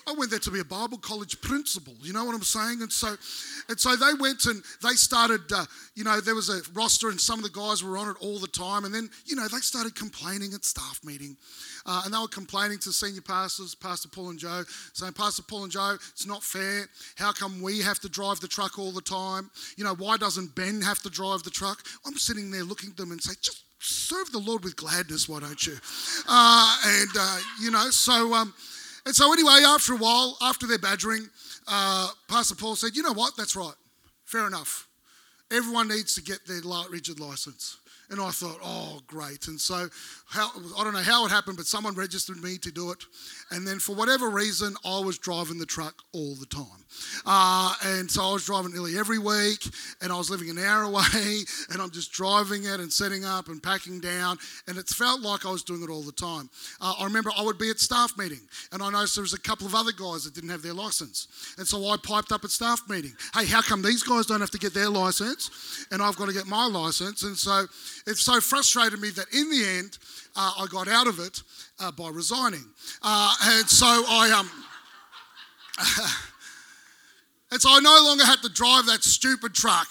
I 0.08 0.12
went 0.12 0.30
there 0.30 0.38
to 0.38 0.50
be 0.52 0.60
a 0.60 0.64
Bible 0.64 0.98
college 0.98 1.40
principal. 1.40 1.92
You 2.00 2.12
know 2.12 2.24
what 2.24 2.34
I'm 2.34 2.42
saying? 2.42 2.80
And 2.80 2.92
so, 2.92 3.16
and 3.68 3.78
so 3.78 3.96
they 3.96 4.14
went 4.20 4.44
and 4.46 4.62
they 4.80 4.90
started. 4.90 5.40
Uh, 5.52 5.64
you 5.96 6.04
know, 6.04 6.20
there 6.20 6.36
was 6.36 6.48
a 6.48 6.60
roster, 6.74 7.08
and 7.08 7.20
some 7.20 7.40
of 7.40 7.42
the 7.42 7.50
guys 7.50 7.82
were 7.82 7.98
on 7.98 8.08
it 8.08 8.16
all 8.20 8.38
the 8.38 8.46
time. 8.46 8.84
And 8.84 8.94
then, 8.94 9.10
you 9.24 9.34
know, 9.34 9.48
they 9.48 9.58
started 9.58 9.96
complaining 9.96 10.54
at 10.54 10.64
staff 10.64 11.00
meeting, 11.02 11.36
uh, 11.86 12.02
and 12.04 12.14
they 12.14 12.18
were 12.18 12.28
complaining 12.28 12.78
to 12.80 12.92
senior 12.92 13.20
pastors, 13.20 13.74
Pastor 13.74 14.08
Paul 14.08 14.30
and 14.30 14.38
Joe, 14.38 14.62
saying, 14.92 15.14
"Pastor 15.14 15.42
Paul 15.42 15.64
and 15.64 15.72
Joe, 15.72 15.96
it's 16.12 16.26
not 16.26 16.44
fair. 16.44 16.88
How 17.16 17.32
come 17.32 17.60
we 17.60 17.80
have 17.80 17.98
to 18.00 18.08
drive 18.08 18.38
the 18.38 18.48
truck 18.48 18.78
all 18.78 18.92
the 18.92 19.00
time? 19.00 19.50
You 19.76 19.82
know, 19.84 19.94
why 19.94 20.18
doesn't 20.18 20.54
Ben 20.54 20.82
have 20.82 21.02
to 21.02 21.10
drive 21.10 21.42
the 21.42 21.50
truck?" 21.50 21.84
I'm 22.06 22.16
sitting 22.16 22.52
there 22.52 22.62
looking 22.62 22.90
at 22.90 22.96
them 22.96 23.10
and 23.10 23.20
say, 23.20 23.34
"Just." 23.40 23.62
Serve 23.78 24.32
the 24.32 24.38
Lord 24.38 24.64
with 24.64 24.74
gladness, 24.74 25.28
why 25.28 25.38
don't 25.38 25.64
you? 25.66 25.76
Uh, 26.26 26.76
and, 26.86 27.10
uh, 27.16 27.38
you 27.60 27.70
know, 27.70 27.90
so 27.90 28.32
um, 28.32 28.54
and 29.06 29.14
so, 29.14 29.32
anyway, 29.32 29.62
after 29.64 29.94
a 29.94 29.96
while, 29.96 30.36
after 30.42 30.66
their 30.66 30.78
badgering, 30.78 31.28
uh, 31.68 32.08
Pastor 32.28 32.56
Paul 32.56 32.74
said, 32.74 32.96
You 32.96 33.02
know 33.02 33.12
what? 33.12 33.36
That's 33.36 33.54
right. 33.54 33.74
Fair 34.24 34.48
enough. 34.48 34.88
Everyone 35.52 35.86
needs 35.86 36.16
to 36.16 36.22
get 36.22 36.44
their 36.46 36.60
rigid 36.90 37.20
license. 37.20 37.78
And 38.10 38.20
I 38.20 38.30
thought, 38.30 38.58
oh, 38.62 39.00
great. 39.06 39.48
And 39.48 39.60
so, 39.60 39.88
how, 40.28 40.50
I 40.78 40.84
don't 40.84 40.92
know 40.92 41.00
how 41.00 41.26
it 41.26 41.30
happened, 41.30 41.56
but 41.56 41.66
someone 41.66 41.94
registered 41.94 42.42
me 42.42 42.56
to 42.58 42.70
do 42.70 42.92
it. 42.92 43.04
And 43.50 43.66
then, 43.66 43.78
for 43.78 43.94
whatever 43.94 44.30
reason, 44.30 44.76
I 44.84 45.00
was 45.00 45.18
driving 45.18 45.58
the 45.58 45.66
truck 45.66 46.02
all 46.12 46.34
the 46.36 46.46
time. 46.46 46.84
Uh, 47.24 47.74
and 47.84 48.10
so, 48.10 48.22
I 48.22 48.32
was 48.32 48.46
driving 48.46 48.72
nearly 48.72 48.96
every 48.96 49.18
week, 49.18 49.66
and 50.00 50.12
I 50.12 50.18
was 50.18 50.30
living 50.30 50.50
an 50.50 50.58
hour 50.58 50.82
away, 50.84 51.40
and 51.70 51.82
I'm 51.82 51.90
just 51.90 52.12
driving 52.12 52.64
it 52.64 52.78
and 52.78 52.92
setting 52.92 53.24
up 53.24 53.48
and 53.48 53.60
packing 53.60 54.00
down. 54.00 54.38
And 54.68 54.78
it 54.78 54.88
felt 54.88 55.20
like 55.20 55.44
I 55.44 55.50
was 55.50 55.64
doing 55.64 55.82
it 55.82 55.90
all 55.90 56.02
the 56.02 56.12
time. 56.12 56.48
Uh, 56.80 56.94
I 57.00 57.04
remember 57.04 57.30
I 57.36 57.42
would 57.42 57.58
be 57.58 57.70
at 57.70 57.80
staff 57.80 58.16
meeting, 58.16 58.40
and 58.70 58.82
I 58.82 58.90
noticed 58.90 59.16
there 59.16 59.22
was 59.22 59.34
a 59.34 59.40
couple 59.40 59.66
of 59.66 59.74
other 59.74 59.92
guys 59.92 60.24
that 60.24 60.34
didn't 60.34 60.50
have 60.50 60.62
their 60.62 60.74
license. 60.74 61.26
And 61.58 61.66
so, 61.66 61.84
I 61.88 61.96
piped 61.96 62.30
up 62.30 62.44
at 62.44 62.50
staff 62.50 62.82
meeting, 62.88 63.14
hey, 63.34 63.46
how 63.46 63.62
come 63.62 63.82
these 63.82 64.04
guys 64.04 64.26
don't 64.26 64.40
have 64.40 64.50
to 64.50 64.58
get 64.58 64.74
their 64.74 64.90
license, 64.90 65.86
and 65.90 66.00
I've 66.00 66.16
got 66.16 66.26
to 66.26 66.32
get 66.32 66.46
my 66.46 66.66
license? 66.66 67.24
And 67.24 67.36
so, 67.36 67.66
it 68.06 68.16
so 68.16 68.40
frustrated 68.40 69.00
me 69.00 69.10
that 69.10 69.26
in 69.32 69.50
the 69.50 69.64
end, 69.78 69.98
uh, 70.36 70.52
I 70.60 70.66
got 70.70 70.88
out 70.88 71.06
of 71.06 71.18
it 71.18 71.42
uh, 71.80 71.90
by 71.92 72.08
resigning. 72.08 72.64
Uh, 73.02 73.34
and 73.42 73.68
so 73.68 73.86
I 73.86 74.30
um, 74.30 74.50
and 77.50 77.60
so 77.60 77.68
I 77.70 77.80
no 77.80 78.00
longer 78.04 78.24
had 78.24 78.40
to 78.42 78.48
drive 78.48 78.86
that 78.86 79.02
stupid 79.02 79.54
truck. 79.54 79.88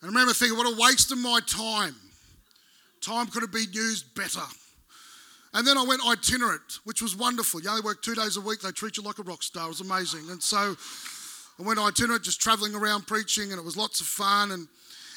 And 0.00 0.08
I 0.08 0.12
remember 0.12 0.32
thinking, 0.32 0.56
what 0.56 0.66
a 0.66 0.80
waste 0.80 1.12
of 1.12 1.18
my 1.18 1.40
time. 1.46 1.94
Time 3.00 3.26
could 3.26 3.42
have 3.42 3.52
been 3.52 3.72
used 3.72 4.14
better. 4.14 4.40
And 5.54 5.66
then 5.66 5.76
I 5.76 5.84
went 5.84 6.00
itinerant, 6.06 6.78
which 6.84 7.02
was 7.02 7.14
wonderful. 7.14 7.60
You 7.60 7.68
only 7.68 7.82
work 7.82 8.02
two 8.02 8.14
days 8.14 8.36
a 8.36 8.40
week, 8.40 8.60
they 8.60 8.70
treat 8.70 8.96
you 8.96 9.02
like 9.02 9.18
a 9.18 9.22
rock 9.22 9.42
star. 9.42 9.66
It 9.66 9.68
was 9.68 9.80
amazing. 9.80 10.30
And 10.30 10.42
so 10.42 10.74
I 11.58 11.62
went 11.62 11.78
itinerant, 11.78 12.24
just 12.24 12.40
traveling 12.40 12.74
around 12.74 13.06
preaching, 13.06 13.50
and 13.50 13.58
it 13.58 13.64
was 13.64 13.76
lots 13.76 14.00
of 14.00 14.06
fun. 14.06 14.52
And, 14.52 14.66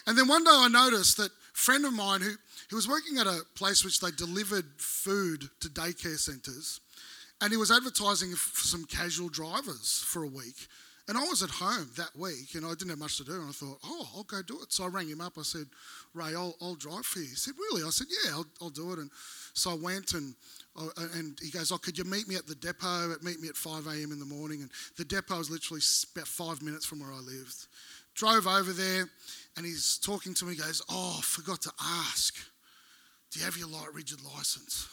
and 0.05 0.17
then 0.17 0.27
one 0.27 0.43
day 0.43 0.51
I 0.51 0.67
noticed 0.67 1.17
that 1.17 1.31
friend 1.55 1.85
of 1.85 1.93
mine 1.93 2.21
who, 2.21 2.31
who 2.69 2.75
was 2.75 2.87
working 2.87 3.17
at 3.17 3.27
a 3.27 3.41
place 3.55 3.83
which 3.83 3.99
they 3.99 4.11
delivered 4.11 4.65
food 4.77 5.49
to 5.61 5.69
daycare 5.69 6.19
centres, 6.19 6.81
and 7.41 7.51
he 7.51 7.57
was 7.57 7.71
advertising 7.71 8.31
for 8.35 8.67
some 8.67 8.85
casual 8.85 9.29
drivers 9.29 10.03
for 10.05 10.23
a 10.23 10.27
week. 10.27 10.67
And 11.07 11.17
I 11.17 11.23
was 11.23 11.43
at 11.43 11.51
home 11.51 11.87
that 11.97 12.15
week 12.17 12.55
and 12.55 12.65
I 12.65 12.69
didn't 12.69 12.89
have 12.89 12.97
much 12.97 13.17
to 13.17 13.23
do. 13.23 13.33
And 13.33 13.49
I 13.49 13.51
thought, 13.51 13.77
oh, 13.85 14.07
I'll 14.15 14.23
go 14.23 14.41
do 14.41 14.59
it. 14.63 14.73
So 14.73 14.85
I 14.85 14.87
rang 14.87 15.07
him 15.07 15.21
up. 15.21 15.33
I 15.37 15.43
said, 15.43 15.67
Ray, 16.15 16.33
I'll, 16.33 16.55
I'll 16.59 16.73
drive 16.73 17.05
for 17.05 17.19
you. 17.19 17.25
He 17.25 17.35
said, 17.35 17.53
really? 17.59 17.85
I 17.85 17.91
said, 17.91 18.07
yeah, 18.09 18.31
I'll, 18.31 18.45
I'll 18.59 18.69
do 18.71 18.91
it. 18.93 18.97
And 18.97 19.11
so 19.53 19.71
I 19.71 19.75
went 19.75 20.13
and 20.13 20.33
uh, 20.75 20.89
and 21.13 21.37
he 21.41 21.51
goes, 21.51 21.71
oh, 21.71 21.77
could 21.77 21.97
you 21.97 22.03
meet 22.05 22.27
me 22.27 22.35
at 22.35 22.47
the 22.47 22.55
depot? 22.55 23.15
Meet 23.21 23.39
me 23.39 23.47
at 23.47 23.55
5 23.55 23.85
a.m. 23.87 24.11
in 24.11 24.19
the 24.19 24.25
morning. 24.25 24.61
And 24.61 24.71
the 24.97 25.05
depot 25.05 25.37
was 25.37 25.49
literally 25.49 25.81
about 26.15 26.27
five 26.27 26.61
minutes 26.63 26.85
from 26.85 26.99
where 26.99 27.11
I 27.11 27.19
lived. 27.19 27.67
Drove 28.15 28.47
over 28.47 28.73
there 28.73 29.07
and 29.57 29.65
he's 29.65 29.97
talking 29.97 30.33
to 30.35 30.45
me. 30.45 30.55
He 30.55 30.61
goes, 30.61 30.81
Oh, 30.89 31.15
I 31.19 31.21
forgot 31.21 31.61
to 31.63 31.71
ask. 31.81 32.35
Do 33.31 33.39
you 33.39 33.45
have 33.45 33.57
your 33.57 33.67
light 33.67 33.93
rigid 33.93 34.19
license? 34.23 34.87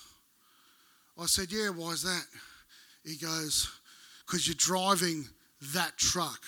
I 1.19 1.27
said, 1.27 1.51
Yeah, 1.51 1.71
why 1.71 1.91
is 1.91 2.03
that? 2.03 2.25
He 3.05 3.17
goes, 3.17 3.71
Because 4.27 4.47
you're 4.47 4.55
driving 4.57 5.27
that 5.75 5.97
truck. 5.97 6.41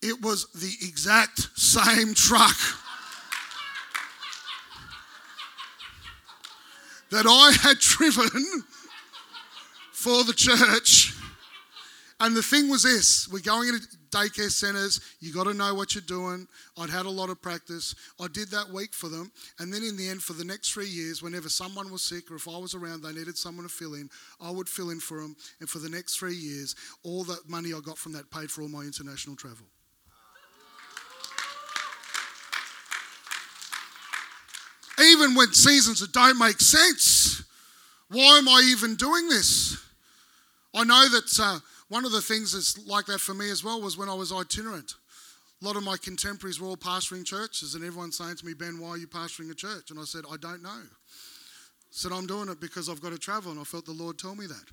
It 0.00 0.22
was 0.22 0.46
the 0.52 0.72
exact 0.86 1.58
same 1.58 2.14
truck 2.14 2.56
that 7.10 7.26
I 7.26 7.52
had 7.62 7.78
driven 7.78 8.62
for 9.92 10.22
the 10.24 10.32
church. 10.32 11.17
And 12.20 12.36
the 12.36 12.42
thing 12.42 12.68
was 12.68 12.82
this 12.82 13.28
we're 13.28 13.38
going 13.40 13.68
into 13.68 13.86
daycare 14.10 14.50
centers. 14.50 15.00
You 15.20 15.32
got 15.32 15.44
to 15.44 15.54
know 15.54 15.74
what 15.74 15.94
you're 15.94 16.02
doing. 16.02 16.48
I'd 16.76 16.90
had 16.90 17.06
a 17.06 17.10
lot 17.10 17.30
of 17.30 17.40
practice. 17.40 17.94
I 18.20 18.26
did 18.26 18.48
that 18.48 18.70
week 18.70 18.92
for 18.92 19.08
them. 19.08 19.30
And 19.60 19.72
then 19.72 19.82
in 19.84 19.96
the 19.96 20.08
end, 20.08 20.22
for 20.22 20.32
the 20.32 20.44
next 20.44 20.72
three 20.72 20.88
years, 20.88 21.22
whenever 21.22 21.48
someone 21.48 21.92
was 21.92 22.02
sick 22.02 22.30
or 22.30 22.36
if 22.36 22.48
I 22.48 22.58
was 22.58 22.74
around, 22.74 23.02
they 23.02 23.12
needed 23.12 23.38
someone 23.38 23.66
to 23.66 23.72
fill 23.72 23.94
in, 23.94 24.10
I 24.40 24.50
would 24.50 24.68
fill 24.68 24.90
in 24.90 24.98
for 24.98 25.20
them. 25.20 25.36
And 25.60 25.68
for 25.68 25.78
the 25.78 25.88
next 25.88 26.18
three 26.18 26.34
years, 26.34 26.74
all 27.04 27.22
the 27.22 27.38
money 27.46 27.72
I 27.72 27.80
got 27.80 27.98
from 27.98 28.12
that 28.14 28.30
paid 28.30 28.50
for 28.50 28.62
all 28.62 28.68
my 28.68 28.82
international 28.82 29.36
travel. 29.36 29.66
Even 35.00 35.36
when 35.36 35.52
seasons 35.52 36.00
that 36.00 36.12
don't 36.12 36.38
make 36.38 36.60
sense, 36.60 37.44
why 38.08 38.38
am 38.38 38.48
I 38.48 38.68
even 38.72 38.96
doing 38.96 39.28
this? 39.28 39.76
I 40.74 40.82
know 40.82 41.08
that. 41.10 41.38
Uh, 41.40 41.60
one 41.88 42.04
of 42.04 42.12
the 42.12 42.20
things 42.20 42.52
that's 42.52 42.86
like 42.86 43.06
that 43.06 43.20
for 43.20 43.34
me 43.34 43.50
as 43.50 43.64
well 43.64 43.80
was 43.80 43.96
when 43.96 44.08
I 44.08 44.14
was 44.14 44.32
itinerant. 44.32 44.94
A 45.60 45.64
lot 45.64 45.76
of 45.76 45.82
my 45.82 45.96
contemporaries 45.96 46.60
were 46.60 46.68
all 46.68 46.76
pastoring 46.76 47.24
churches, 47.24 47.74
and 47.74 47.84
everyone's 47.84 48.16
saying 48.16 48.36
to 48.36 48.46
me, 48.46 48.54
Ben, 48.54 48.78
why 48.78 48.90
are 48.90 48.98
you 48.98 49.08
pastoring 49.08 49.50
a 49.50 49.54
church? 49.54 49.90
And 49.90 49.98
I 49.98 50.04
said, 50.04 50.24
I 50.30 50.36
don't 50.36 50.62
know. 50.62 50.68
I 50.68 51.90
said, 51.90 52.12
I'm 52.12 52.26
doing 52.26 52.48
it 52.48 52.60
because 52.60 52.88
I've 52.88 53.00
got 53.00 53.12
to 53.12 53.18
travel, 53.18 53.50
and 53.50 53.60
I 53.60 53.64
felt 53.64 53.86
the 53.86 53.92
Lord 53.92 54.18
tell 54.18 54.36
me 54.36 54.46
that. 54.46 54.64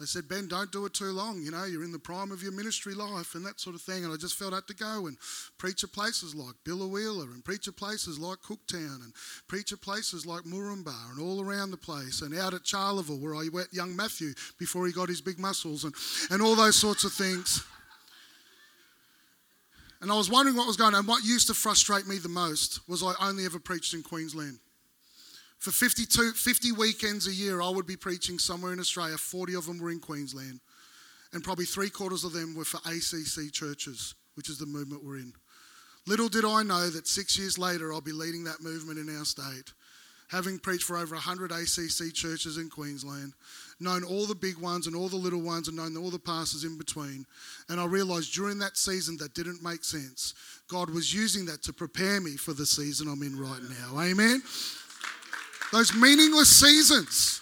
They 0.00 0.06
said, 0.06 0.30
Ben, 0.30 0.48
don't 0.48 0.72
do 0.72 0.86
it 0.86 0.94
too 0.94 1.12
long. 1.12 1.42
You 1.42 1.50
know, 1.50 1.64
you're 1.64 1.84
in 1.84 1.92
the 1.92 1.98
prime 1.98 2.32
of 2.32 2.42
your 2.42 2.52
ministry 2.52 2.94
life 2.94 3.34
and 3.34 3.44
that 3.44 3.60
sort 3.60 3.76
of 3.76 3.82
thing. 3.82 4.02
And 4.02 4.10
I 4.10 4.16
just 4.16 4.34
felt 4.34 4.54
I 4.54 4.56
had 4.56 4.66
to 4.68 4.74
go 4.74 5.06
and 5.06 5.18
preach 5.58 5.84
at 5.84 5.92
places 5.92 6.34
like 6.34 6.54
Biloela 6.64 7.24
and 7.24 7.44
preach 7.44 7.68
at 7.68 7.76
places 7.76 8.18
like 8.18 8.38
Cooktown 8.38 9.04
and 9.04 9.12
preach 9.46 9.72
at 9.72 9.82
places 9.82 10.24
like 10.24 10.44
Moranbah 10.44 11.10
and 11.10 11.20
all 11.20 11.42
around 11.42 11.70
the 11.70 11.76
place 11.76 12.22
and 12.22 12.34
out 12.34 12.54
at 12.54 12.66
Charleville 12.66 13.20
where 13.20 13.34
I 13.34 13.48
met 13.52 13.66
young 13.72 13.94
Matthew 13.94 14.32
before 14.58 14.86
he 14.86 14.92
got 14.94 15.10
his 15.10 15.20
big 15.20 15.38
muscles 15.38 15.84
and, 15.84 15.94
and 16.30 16.40
all 16.40 16.56
those 16.56 16.76
sorts 16.76 17.04
of 17.04 17.12
things. 17.12 17.62
And 20.00 20.10
I 20.10 20.16
was 20.16 20.30
wondering 20.30 20.56
what 20.56 20.66
was 20.66 20.78
going 20.78 20.94
on. 20.94 21.06
What 21.06 21.24
used 21.24 21.48
to 21.48 21.54
frustrate 21.54 22.06
me 22.06 22.16
the 22.16 22.30
most 22.30 22.88
was 22.88 23.02
I 23.02 23.12
only 23.20 23.44
ever 23.44 23.58
preached 23.58 23.92
in 23.92 24.02
Queensland. 24.02 24.60
For 25.60 25.70
52, 25.70 26.32
50 26.32 26.72
weekends 26.72 27.26
a 27.26 27.34
year, 27.34 27.60
I 27.60 27.68
would 27.68 27.86
be 27.86 27.96
preaching 27.96 28.38
somewhere 28.38 28.72
in 28.72 28.80
Australia. 28.80 29.18
40 29.18 29.54
of 29.54 29.66
them 29.66 29.78
were 29.78 29.90
in 29.90 30.00
Queensland. 30.00 30.58
And 31.34 31.44
probably 31.44 31.66
three 31.66 31.90
quarters 31.90 32.24
of 32.24 32.32
them 32.32 32.54
were 32.56 32.64
for 32.64 32.78
ACC 32.86 33.52
churches, 33.52 34.14
which 34.34 34.48
is 34.48 34.58
the 34.58 34.64
movement 34.64 35.04
we're 35.04 35.18
in. 35.18 35.34
Little 36.06 36.30
did 36.30 36.46
I 36.46 36.62
know 36.62 36.88
that 36.88 37.06
six 37.06 37.38
years 37.38 37.58
later, 37.58 37.92
I'll 37.92 38.00
be 38.00 38.10
leading 38.10 38.44
that 38.44 38.62
movement 38.62 38.98
in 38.98 39.14
our 39.14 39.26
state. 39.26 39.74
Having 40.30 40.60
preached 40.60 40.84
for 40.84 40.96
over 40.96 41.14
100 41.14 41.52
ACC 41.52 42.14
churches 42.14 42.56
in 42.56 42.70
Queensland, 42.70 43.34
known 43.80 44.02
all 44.02 44.26
the 44.26 44.34
big 44.34 44.56
ones 44.56 44.86
and 44.86 44.96
all 44.96 45.08
the 45.08 45.16
little 45.16 45.42
ones, 45.42 45.68
and 45.68 45.76
known 45.76 45.96
all 45.96 46.10
the 46.10 46.18
pastors 46.18 46.64
in 46.64 46.78
between. 46.78 47.26
And 47.68 47.78
I 47.78 47.84
realised 47.84 48.32
during 48.32 48.58
that 48.60 48.78
season 48.78 49.18
that 49.18 49.34
didn't 49.34 49.62
make 49.62 49.84
sense. 49.84 50.32
God 50.68 50.88
was 50.88 51.12
using 51.12 51.44
that 51.46 51.62
to 51.64 51.72
prepare 51.74 52.20
me 52.20 52.36
for 52.36 52.54
the 52.54 52.64
season 52.64 53.08
I'm 53.08 53.22
in 53.22 53.38
right 53.38 53.60
now. 53.68 54.00
Amen? 54.00 54.42
Those 55.72 55.94
meaningless 55.94 56.48
seasons 56.48 57.40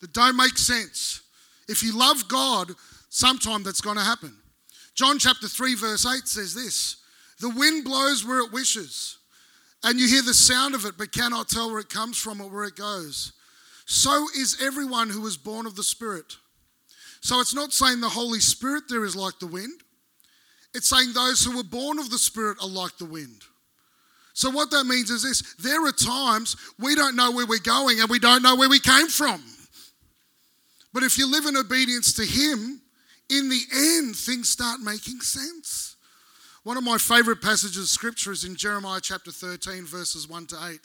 that 0.00 0.12
don't 0.12 0.36
make 0.36 0.56
sense. 0.56 1.22
If 1.68 1.82
you 1.82 1.96
love 1.96 2.28
God, 2.28 2.72
sometime 3.10 3.62
that's 3.62 3.80
going 3.80 3.96
to 3.96 4.02
happen. 4.02 4.36
John 4.94 5.18
chapter 5.18 5.48
3, 5.48 5.74
verse 5.76 6.06
8 6.06 6.26
says 6.26 6.54
this 6.54 6.96
The 7.40 7.50
wind 7.50 7.84
blows 7.84 8.24
where 8.24 8.40
it 8.40 8.52
wishes, 8.52 9.18
and 9.84 10.00
you 10.00 10.08
hear 10.08 10.22
the 10.22 10.34
sound 10.34 10.74
of 10.74 10.84
it, 10.84 10.94
but 10.98 11.12
cannot 11.12 11.48
tell 11.48 11.70
where 11.70 11.80
it 11.80 11.88
comes 11.88 12.18
from 12.18 12.40
or 12.40 12.48
where 12.48 12.64
it 12.64 12.76
goes. 12.76 13.32
So 13.86 14.26
is 14.36 14.60
everyone 14.62 15.08
who 15.08 15.26
is 15.26 15.36
born 15.36 15.66
of 15.66 15.74
the 15.74 15.82
Spirit. 15.82 16.36
So 17.20 17.40
it's 17.40 17.54
not 17.54 17.72
saying 17.72 18.00
the 18.00 18.08
Holy 18.08 18.40
Spirit 18.40 18.84
there 18.88 19.04
is 19.04 19.16
like 19.16 19.38
the 19.38 19.46
wind, 19.46 19.80
it's 20.74 20.88
saying 20.88 21.12
those 21.12 21.42
who 21.42 21.56
were 21.56 21.64
born 21.64 21.98
of 21.98 22.10
the 22.10 22.18
Spirit 22.18 22.58
are 22.62 22.68
like 22.68 22.98
the 22.98 23.06
wind. 23.06 23.42
So, 24.38 24.50
what 24.50 24.70
that 24.70 24.84
means 24.84 25.10
is 25.10 25.24
this 25.24 25.42
there 25.56 25.84
are 25.84 25.90
times 25.90 26.54
we 26.78 26.94
don't 26.94 27.16
know 27.16 27.32
where 27.32 27.44
we're 27.44 27.58
going 27.58 27.98
and 27.98 28.08
we 28.08 28.20
don't 28.20 28.40
know 28.40 28.54
where 28.54 28.68
we 28.68 28.78
came 28.78 29.08
from. 29.08 29.42
But 30.92 31.02
if 31.02 31.18
you 31.18 31.28
live 31.28 31.46
in 31.46 31.56
obedience 31.56 32.12
to 32.12 32.24
Him, 32.24 32.80
in 33.28 33.48
the 33.48 33.60
end, 33.74 34.14
things 34.14 34.48
start 34.48 34.78
making 34.78 35.22
sense. 35.22 35.96
One 36.62 36.76
of 36.76 36.84
my 36.84 36.98
favorite 36.98 37.42
passages 37.42 37.78
of 37.78 37.88
scripture 37.88 38.30
is 38.30 38.44
in 38.44 38.54
Jeremiah 38.54 39.00
chapter 39.02 39.32
13, 39.32 39.84
verses 39.84 40.28
1 40.28 40.46
to 40.46 40.56
8. 40.70 40.78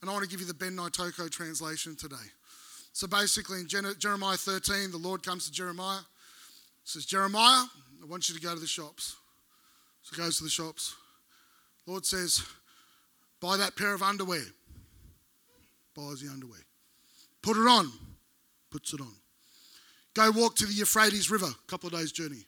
And 0.00 0.08
I 0.08 0.12
want 0.12 0.22
to 0.22 0.30
give 0.30 0.38
you 0.38 0.46
the 0.46 0.54
Ben 0.54 0.76
Naitoko 0.76 1.28
translation 1.28 1.96
today. 1.96 2.30
So 2.92 3.08
basically, 3.08 3.62
in 3.62 3.68
Jeremiah 3.98 4.36
13, 4.36 4.92
the 4.92 4.96
Lord 4.96 5.24
comes 5.24 5.46
to 5.46 5.52
Jeremiah, 5.52 6.02
says, 6.84 7.04
Jeremiah, 7.04 7.64
I 8.00 8.06
want 8.08 8.28
you 8.28 8.36
to 8.36 8.40
go 8.40 8.54
to 8.54 8.60
the 8.60 8.66
shops. 8.68 9.16
So 10.02 10.14
he 10.14 10.22
goes 10.22 10.38
to 10.38 10.44
the 10.44 10.50
shops. 10.50 10.94
Lord 11.84 12.06
says, 12.06 12.44
Buy 13.42 13.56
that 13.56 13.74
pair 13.76 13.92
of 13.92 14.02
underwear. 14.02 14.44
Buys 15.96 16.20
the 16.20 16.30
underwear. 16.30 16.60
Put 17.42 17.56
it 17.56 17.66
on. 17.66 17.90
Puts 18.70 18.94
it 18.94 19.00
on. 19.00 19.12
Go 20.14 20.30
walk 20.30 20.54
to 20.56 20.66
the 20.66 20.72
Euphrates 20.72 21.28
River, 21.28 21.46
a 21.46 21.66
couple 21.70 21.88
of 21.88 21.94
days' 21.94 22.12
journey. 22.12 22.44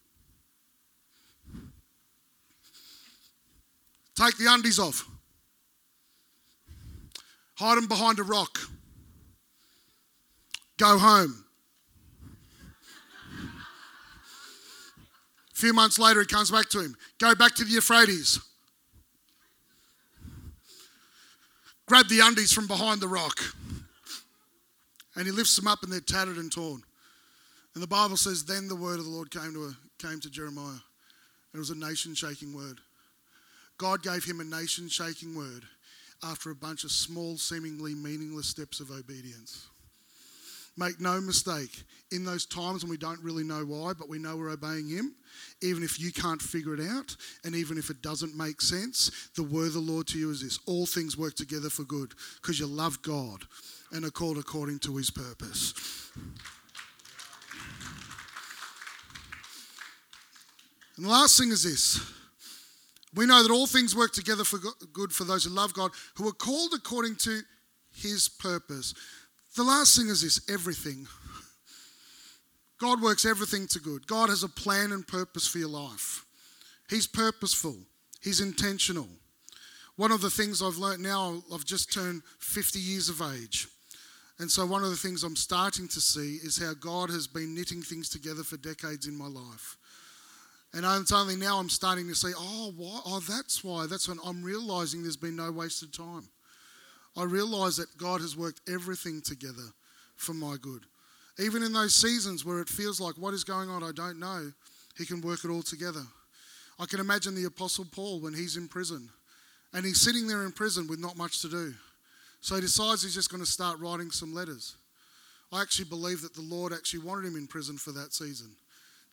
Take 4.14 4.36
the 4.38 4.46
undies 4.48 4.78
off. 4.78 5.08
Hide 7.56 7.76
them 7.76 7.88
behind 7.88 8.20
a 8.20 8.22
rock. 8.22 8.60
Go 10.76 10.96
home. 10.96 11.44
A 15.50 15.54
few 15.54 15.72
months 15.72 15.98
later, 15.98 16.20
he 16.20 16.26
comes 16.26 16.52
back 16.52 16.68
to 16.68 16.80
him. 16.80 16.96
Go 17.18 17.34
back 17.34 17.56
to 17.56 17.64
the 17.64 17.70
Euphrates. 17.70 18.38
Grab 21.86 22.08
the 22.08 22.20
undies 22.20 22.52
from 22.52 22.66
behind 22.66 23.00
the 23.00 23.08
rock. 23.08 23.38
And 25.16 25.26
he 25.26 25.32
lifts 25.32 25.56
them 25.56 25.68
up 25.68 25.82
and 25.82 25.92
they're 25.92 26.00
tattered 26.00 26.38
and 26.38 26.50
torn. 26.50 26.82
And 27.74 27.82
the 27.82 27.88
Bible 27.88 28.16
says, 28.16 28.44
Then 28.44 28.68
the 28.68 28.76
word 28.76 28.98
of 28.98 29.04
the 29.04 29.10
Lord 29.10 29.30
came 29.30 29.52
to, 29.54 29.74
came 29.98 30.20
to 30.20 30.30
Jeremiah. 30.30 30.80
It 31.52 31.58
was 31.58 31.70
a 31.70 31.76
nation 31.76 32.14
shaking 32.14 32.54
word. 32.54 32.80
God 33.78 34.02
gave 34.02 34.24
him 34.24 34.40
a 34.40 34.44
nation 34.44 34.88
shaking 34.88 35.36
word 35.36 35.64
after 36.22 36.50
a 36.50 36.54
bunch 36.54 36.84
of 36.84 36.90
small, 36.90 37.36
seemingly 37.36 37.94
meaningless 37.94 38.46
steps 38.46 38.80
of 38.80 38.90
obedience. 38.90 39.68
Make 40.76 41.00
no 41.00 41.20
mistake, 41.20 41.84
in 42.10 42.24
those 42.24 42.46
times 42.46 42.82
when 42.82 42.90
we 42.90 42.96
don't 42.96 43.22
really 43.22 43.44
know 43.44 43.64
why, 43.64 43.92
but 43.92 44.08
we 44.08 44.18
know 44.18 44.36
we're 44.36 44.50
obeying 44.50 44.88
Him, 44.88 45.14
even 45.62 45.82
if 45.84 46.00
you 46.00 46.12
can't 46.12 46.42
figure 46.42 46.74
it 46.74 46.80
out, 46.80 47.14
and 47.44 47.54
even 47.54 47.78
if 47.78 47.90
it 47.90 48.02
doesn't 48.02 48.36
make 48.36 48.60
sense, 48.60 49.30
the 49.36 49.44
word 49.44 49.68
of 49.68 49.74
the 49.74 49.80
Lord 49.80 50.08
to 50.08 50.18
you 50.18 50.30
is 50.30 50.42
this 50.42 50.58
all 50.66 50.86
things 50.86 51.16
work 51.16 51.34
together 51.34 51.70
for 51.70 51.84
good 51.84 52.14
because 52.42 52.58
you 52.58 52.66
love 52.66 53.00
God 53.02 53.44
and 53.92 54.04
are 54.04 54.10
called 54.10 54.38
according 54.38 54.80
to 54.80 54.96
His 54.96 55.10
purpose. 55.10 55.74
And 60.96 61.04
the 61.06 61.10
last 61.10 61.38
thing 61.38 61.50
is 61.50 61.62
this. 61.62 62.00
We 63.14 63.26
know 63.26 63.42
that 63.42 63.52
all 63.52 63.66
things 63.66 63.94
work 63.94 64.12
together 64.12 64.44
for 64.44 64.58
good 64.92 65.12
for 65.12 65.24
those 65.24 65.44
who 65.44 65.50
love 65.50 65.72
God, 65.72 65.92
who 66.16 66.26
are 66.28 66.32
called 66.32 66.72
according 66.74 67.16
to 67.16 67.42
his 67.92 68.28
purpose. 68.28 68.94
The 69.56 69.62
last 69.62 69.96
thing 69.96 70.08
is 70.08 70.22
this 70.22 70.40
everything. 70.48 71.06
God 72.78 73.00
works 73.00 73.24
everything 73.24 73.66
to 73.68 73.78
good. 73.78 74.06
God 74.06 74.28
has 74.28 74.42
a 74.42 74.48
plan 74.48 74.92
and 74.92 75.06
purpose 75.06 75.46
for 75.46 75.58
your 75.58 75.68
life. 75.68 76.24
He's 76.90 77.06
purposeful, 77.06 77.76
He's 78.22 78.40
intentional. 78.40 79.08
One 79.96 80.10
of 80.10 80.20
the 80.20 80.30
things 80.30 80.60
I've 80.60 80.76
learned 80.76 81.04
now, 81.04 81.40
I've 81.52 81.64
just 81.64 81.92
turned 81.92 82.22
50 82.40 82.80
years 82.80 83.08
of 83.08 83.22
age. 83.22 83.68
And 84.40 84.50
so, 84.50 84.66
one 84.66 84.82
of 84.82 84.90
the 84.90 84.96
things 84.96 85.22
I'm 85.22 85.36
starting 85.36 85.86
to 85.86 86.00
see 86.00 86.40
is 86.42 86.60
how 86.60 86.74
God 86.74 87.10
has 87.10 87.28
been 87.28 87.54
knitting 87.54 87.80
things 87.80 88.08
together 88.08 88.42
for 88.42 88.56
decades 88.56 89.06
in 89.06 89.16
my 89.16 89.28
life. 89.28 89.76
And 90.72 90.84
it's 91.00 91.12
only 91.12 91.36
now 91.36 91.60
I'm 91.60 91.70
starting 91.70 92.08
to 92.08 92.16
see, 92.16 92.32
oh, 92.36 92.72
why? 92.76 93.00
oh, 93.06 93.20
that's 93.20 93.62
why. 93.62 93.86
That's 93.86 94.08
when 94.08 94.18
I'm 94.24 94.42
realizing 94.42 95.02
there's 95.02 95.16
been 95.16 95.36
no 95.36 95.52
wasted 95.52 95.94
time. 95.94 96.28
I 97.16 97.24
realize 97.24 97.76
that 97.76 97.96
God 97.96 98.20
has 98.20 98.36
worked 98.36 98.60
everything 98.68 99.20
together 99.20 99.72
for 100.16 100.34
my 100.34 100.56
good. 100.60 100.82
Even 101.38 101.62
in 101.62 101.72
those 101.72 101.94
seasons 101.94 102.44
where 102.44 102.60
it 102.60 102.68
feels 102.68 103.00
like 103.00 103.16
what 103.16 103.34
is 103.34 103.44
going 103.44 103.68
on, 103.68 103.82
I 103.82 103.92
don't 103.92 104.18
know, 104.18 104.52
He 104.96 105.04
can 105.04 105.20
work 105.20 105.44
it 105.44 105.50
all 105.50 105.62
together. 105.62 106.02
I 106.78 106.86
can 106.86 107.00
imagine 107.00 107.34
the 107.34 107.44
Apostle 107.44 107.86
Paul 107.90 108.20
when 108.20 108.34
he's 108.34 108.56
in 108.56 108.68
prison 108.68 109.08
and 109.72 109.84
he's 109.84 110.00
sitting 110.00 110.26
there 110.26 110.44
in 110.44 110.52
prison 110.52 110.88
with 110.88 110.98
not 110.98 111.16
much 111.16 111.40
to 111.42 111.48
do. 111.48 111.74
So 112.40 112.56
he 112.56 112.60
decides 112.60 113.02
he's 113.02 113.14
just 113.14 113.30
going 113.30 113.42
to 113.42 113.50
start 113.50 113.78
writing 113.78 114.10
some 114.10 114.34
letters. 114.34 114.76
I 115.52 115.62
actually 115.62 115.88
believe 115.88 116.20
that 116.22 116.34
the 116.34 116.42
Lord 116.42 116.72
actually 116.72 117.00
wanted 117.00 117.26
him 117.26 117.36
in 117.36 117.46
prison 117.46 117.78
for 117.78 117.92
that 117.92 118.12
season 118.12 118.50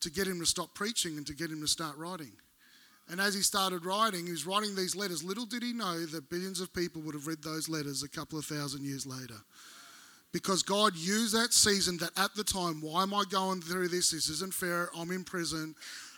to 0.02 0.10
get 0.10 0.28
him 0.28 0.40
to 0.40 0.46
stop 0.46 0.74
preaching 0.74 1.18
and 1.18 1.28
to 1.28 1.34
get 1.34 1.52
him 1.52 1.62
to 1.62 1.68
start 1.68 1.96
writing. 1.98 2.32
And 3.12 3.19
as 3.19 3.36
he 3.36 3.41
started 3.41 3.86
writing, 3.86 4.26
he 4.26 4.32
was 4.32 4.47
writing 4.47 4.74
these 4.74 4.95
letters. 4.95 5.21
Little 5.21 5.45
did 5.45 5.62
he 5.62 5.74
know 5.74 6.06
that 6.06 6.30
billions 6.30 6.62
of 6.62 6.74
people 6.74 7.02
would 7.02 7.13
have 7.13 7.28
read 7.28 7.43
those 7.43 7.67
letters 7.67 8.04
a 8.04 8.10
couple 8.10 8.39
of 8.39 8.45
thousand 8.45 8.86
years 8.86 9.06
later. 9.06 9.36
Because 10.32 10.63
God 10.63 10.95
used 10.95 11.36
that 11.36 11.52
season 11.52 11.97
that 11.97 12.12
at 12.17 12.34
the 12.36 12.43
time, 12.45 12.80
why 12.82 13.04
am 13.04 13.13
I 13.13 13.26
going 13.30 13.60
through 13.60 13.89
this? 13.89 14.12
This 14.12 14.30
isn't 14.30 14.54
fair. 14.54 14.89
I'm 14.97 15.12
in 15.12 15.26
prison. 15.26 15.76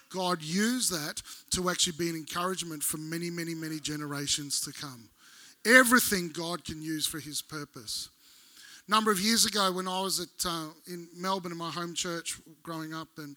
God 0.10 0.44
used 0.44 0.92
that 0.92 1.24
to 1.50 1.72
actually 1.72 1.98
be 1.98 2.10
an 2.10 2.16
encouragement 2.16 2.84
for 2.84 2.98
many, 2.98 3.32
many, 3.32 3.56
many 3.56 3.80
generations 3.80 4.62
to 4.62 4.72
come. 4.72 5.10
Everything 5.66 6.30
God 6.30 6.64
can 6.64 6.80
use 6.80 7.08
for 7.08 7.20
his 7.20 7.42
purpose. 7.42 8.10
A 8.88 8.92
number 8.92 9.10
of 9.10 9.20
years 9.20 9.46
ago, 9.46 9.72
when 9.72 9.88
I 9.88 10.00
was 10.02 10.20
at, 10.20 10.46
uh, 10.46 10.68
in 10.86 11.08
Melbourne 11.18 11.54
in 11.54 11.58
my 11.58 11.72
home 11.72 11.96
church 11.96 12.38
growing 12.62 12.94
up, 12.94 13.08
and, 13.18 13.36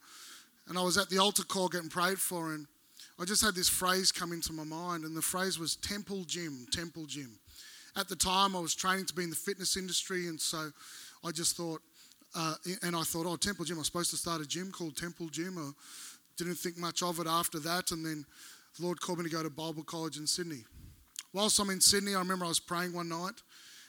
and 0.69 0.77
I 0.77 0.83
was 0.83 0.99
at 0.99 1.09
the 1.09 1.17
altar 1.17 1.45
call 1.45 1.69
getting 1.69 1.89
prayed 1.89 2.19
for, 2.19 2.53
and 2.53 2.67
I 3.19 3.25
just 3.25 3.43
had 3.43 3.55
this 3.55 3.69
phrase 3.69 4.13
come 4.13 4.33
into 4.33 4.53
my 4.53 4.65
mind, 4.65 5.05
and 5.05 5.17
the 5.17 5.23
phrase 5.23 5.59
was 5.59 5.77
temple 5.77 6.25
gym, 6.25 6.67
temple 6.71 7.07
gym. 7.07 7.39
At 7.97 8.09
the 8.09 8.17
time, 8.17 8.55
I 8.55 8.61
was 8.61 8.75
training 8.75 9.07
to 9.07 9.15
be 9.15 9.25
in 9.25 9.31
the 9.31 9.37
fitness 9.37 9.77
industry, 9.79 10.27
and 10.27 10.39
so 10.39 10.71
I 11.25 11.31
just 11.31 11.57
thought, 11.57 11.81
uh, 12.35 12.55
and 12.83 12.95
I 12.95 13.03
thought, 13.03 13.25
oh, 13.27 13.37
temple 13.37 13.65
gym, 13.65 13.79
I'm 13.79 13.85
supposed 13.85 14.11
to 14.11 14.19
start 14.19 14.43
a 14.43 14.47
gym 14.47 14.71
called 14.71 14.97
Temple 14.99 15.29
Gym. 15.29 15.57
I 15.57 15.71
didn't 16.37 16.57
think 16.57 16.77
much 16.77 17.03
of 17.03 17.19
it 17.19 17.27
after 17.27 17.59
that, 17.61 17.91
and 17.91 18.05
then 18.05 18.27
the 18.79 18.85
Lord 18.85 19.01
called 19.01 19.19
me 19.19 19.25
to 19.25 19.31
go 19.31 19.43
to 19.43 19.49
Bible 19.49 19.83
college 19.83 20.19
in 20.19 20.27
Sydney. 20.27 20.65
Whilst 21.33 21.59
I'm 21.59 21.71
in 21.71 21.81
Sydney, 21.81 22.15
I 22.15 22.19
remember 22.19 22.45
I 22.45 22.49
was 22.49 22.61
praying 22.61 22.93
one 22.93 23.09
night. 23.09 23.41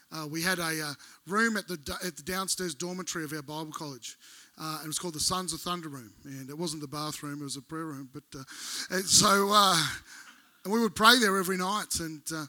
Uh, 0.10 0.26
we 0.26 0.42
had 0.42 0.60
a 0.60 0.82
uh, 0.82 0.94
room 1.28 1.58
at 1.58 1.68
the, 1.68 1.78
at 2.06 2.16
the 2.16 2.24
downstairs 2.24 2.74
dormitory 2.74 3.26
of 3.26 3.34
our 3.34 3.42
Bible 3.42 3.74
college. 3.74 4.16
Uh, 4.60 4.80
it 4.84 4.88
was 4.88 4.98
called 4.98 5.14
the 5.14 5.20
Sons 5.20 5.54
of 5.54 5.62
Thunder 5.62 5.90
Room, 5.90 6.12
and 6.26 6.50
it 6.50 6.58
wasn't 6.58 6.82
the 6.82 6.88
bathroom; 6.88 7.42
it 7.42 7.44
was 7.44 7.58
a 7.58 7.62
prayer 7.62 7.86
room. 7.86 8.10
But 8.12 8.24
uh, 8.40 9.02
so, 9.02 9.50
uh, 9.52 9.84
and 10.64 10.74
we 10.74 10.80
would 10.80 10.96
pray 10.96 11.20
there 11.20 11.38
every 11.38 11.58
night. 11.58 12.00
And 12.00 12.22
uh, 12.34 12.46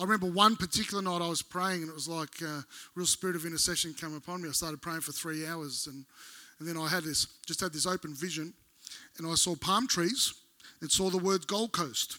I 0.00 0.04
remember 0.04 0.26
one 0.26 0.56
particular 0.56 1.02
night 1.02 1.22
I 1.22 1.28
was 1.28 1.42
praying, 1.42 1.82
and 1.82 1.88
it 1.88 1.94
was 1.94 2.08
like 2.08 2.40
a 2.42 2.48
uh, 2.48 2.62
real 2.96 3.06
spirit 3.06 3.36
of 3.36 3.46
intercession 3.46 3.94
came 3.94 4.16
upon 4.16 4.42
me. 4.42 4.48
I 4.48 4.52
started 4.52 4.82
praying 4.82 5.02
for 5.02 5.12
three 5.12 5.46
hours, 5.46 5.86
and 5.86 6.04
and 6.58 6.68
then 6.68 6.76
I 6.76 6.88
had 6.88 7.04
this 7.04 7.26
just 7.46 7.60
had 7.60 7.72
this 7.72 7.86
open 7.86 8.14
vision, 8.14 8.54
and 9.18 9.26
I 9.26 9.34
saw 9.34 9.54
palm 9.54 9.86
trees 9.86 10.34
and 10.80 10.90
saw 10.90 11.10
the 11.10 11.18
word 11.18 11.46
Gold 11.46 11.72
Coast. 11.72 12.18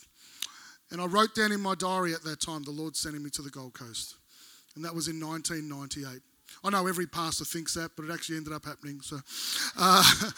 And 0.89 1.01
I 1.01 1.05
wrote 1.05 1.35
down 1.35 1.51
in 1.51 1.59
my 1.59 1.75
diary 1.75 2.13
at 2.13 2.23
that 2.23 2.39
time, 2.39 2.63
the 2.63 2.71
Lord 2.71 2.95
sending 2.95 3.23
me 3.23 3.29
to 3.31 3.41
the 3.41 3.49
Gold 3.49 3.73
Coast. 3.73 4.15
And 4.75 4.85
that 4.85 4.93
was 4.93 5.07
in 5.07 5.19
1998. 5.19 6.21
I 6.63 6.69
know 6.69 6.87
every 6.87 7.07
pastor 7.07 7.45
thinks 7.45 7.73
that, 7.75 7.91
but 7.95 8.05
it 8.05 8.11
actually 8.11 8.37
ended 8.37 8.53
up 8.53 8.65
happening. 8.65 9.01
So, 9.01 9.19
uh, 9.77 10.03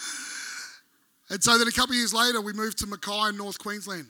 and 1.30 1.44
so 1.44 1.58
then 1.58 1.68
a 1.68 1.72
couple 1.72 1.94
of 1.94 1.98
years 1.98 2.14
later, 2.14 2.42
we 2.42 2.54
moved 2.54 2.80
to 2.80 2.88
Mackay 2.88 3.30
in 3.30 3.38
North 3.38 3.60
Queensland. 3.60 4.08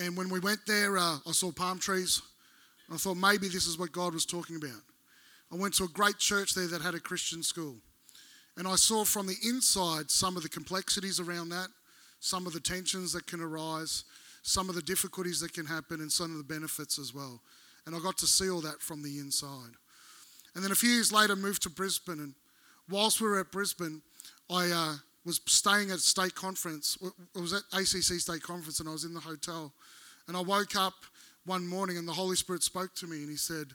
And 0.00 0.16
when 0.16 0.28
we 0.28 0.40
went 0.40 0.60
there, 0.66 0.98
uh, 0.98 1.18
I 1.26 1.32
saw 1.32 1.52
palm 1.52 1.78
trees. 1.78 2.20
I 2.92 2.96
thought 2.96 3.16
maybe 3.16 3.48
this 3.48 3.66
is 3.66 3.78
what 3.78 3.92
God 3.92 4.12
was 4.12 4.26
talking 4.26 4.56
about. 4.56 4.82
I 5.52 5.56
went 5.56 5.74
to 5.74 5.84
a 5.84 5.88
great 5.88 6.18
church 6.18 6.54
there 6.54 6.66
that 6.66 6.82
had 6.82 6.94
a 6.94 7.00
Christian 7.00 7.42
school. 7.42 7.76
And 8.56 8.68
I 8.68 8.76
saw 8.76 9.04
from 9.04 9.26
the 9.26 9.36
inside 9.44 10.10
some 10.10 10.36
of 10.36 10.42
the 10.42 10.48
complexities 10.48 11.20
around 11.20 11.48
that, 11.50 11.68
some 12.20 12.46
of 12.46 12.52
the 12.52 12.60
tensions 12.60 13.12
that 13.12 13.26
can 13.26 13.40
arise, 13.40 14.04
some 14.42 14.68
of 14.68 14.74
the 14.74 14.82
difficulties 14.82 15.40
that 15.40 15.52
can 15.52 15.66
happen, 15.66 16.00
and 16.00 16.10
some 16.10 16.30
of 16.32 16.38
the 16.38 16.44
benefits 16.44 16.98
as 16.98 17.14
well. 17.14 17.40
And 17.86 17.94
I 17.94 17.98
got 17.98 18.16
to 18.18 18.26
see 18.26 18.50
all 18.50 18.60
that 18.62 18.80
from 18.80 19.02
the 19.02 19.18
inside. 19.18 19.72
And 20.54 20.62
then 20.62 20.72
a 20.72 20.76
few 20.76 20.90
years 20.90 21.12
later, 21.12 21.36
moved 21.36 21.62
to 21.62 21.70
Brisbane. 21.70 22.20
And 22.20 22.34
whilst 22.88 23.20
we 23.20 23.28
were 23.28 23.40
at 23.40 23.50
Brisbane, 23.50 24.02
I 24.50 24.70
uh, 24.70 24.94
was 25.24 25.40
staying 25.46 25.90
at 25.90 25.96
a 25.96 26.00
state 26.00 26.34
conference. 26.34 26.98
It 27.34 27.40
was 27.40 27.52
at 27.52 27.62
ACC 27.72 28.20
state 28.20 28.42
conference, 28.42 28.80
and 28.80 28.88
I 28.88 28.92
was 28.92 29.04
in 29.04 29.14
the 29.14 29.20
hotel. 29.20 29.72
And 30.28 30.36
I 30.36 30.40
woke 30.40 30.76
up 30.76 30.94
one 31.44 31.66
morning, 31.66 31.98
and 31.98 32.06
the 32.06 32.12
Holy 32.12 32.36
Spirit 32.36 32.62
spoke 32.62 32.94
to 32.96 33.06
me, 33.06 33.18
and 33.18 33.30
He 33.30 33.36
said, 33.36 33.68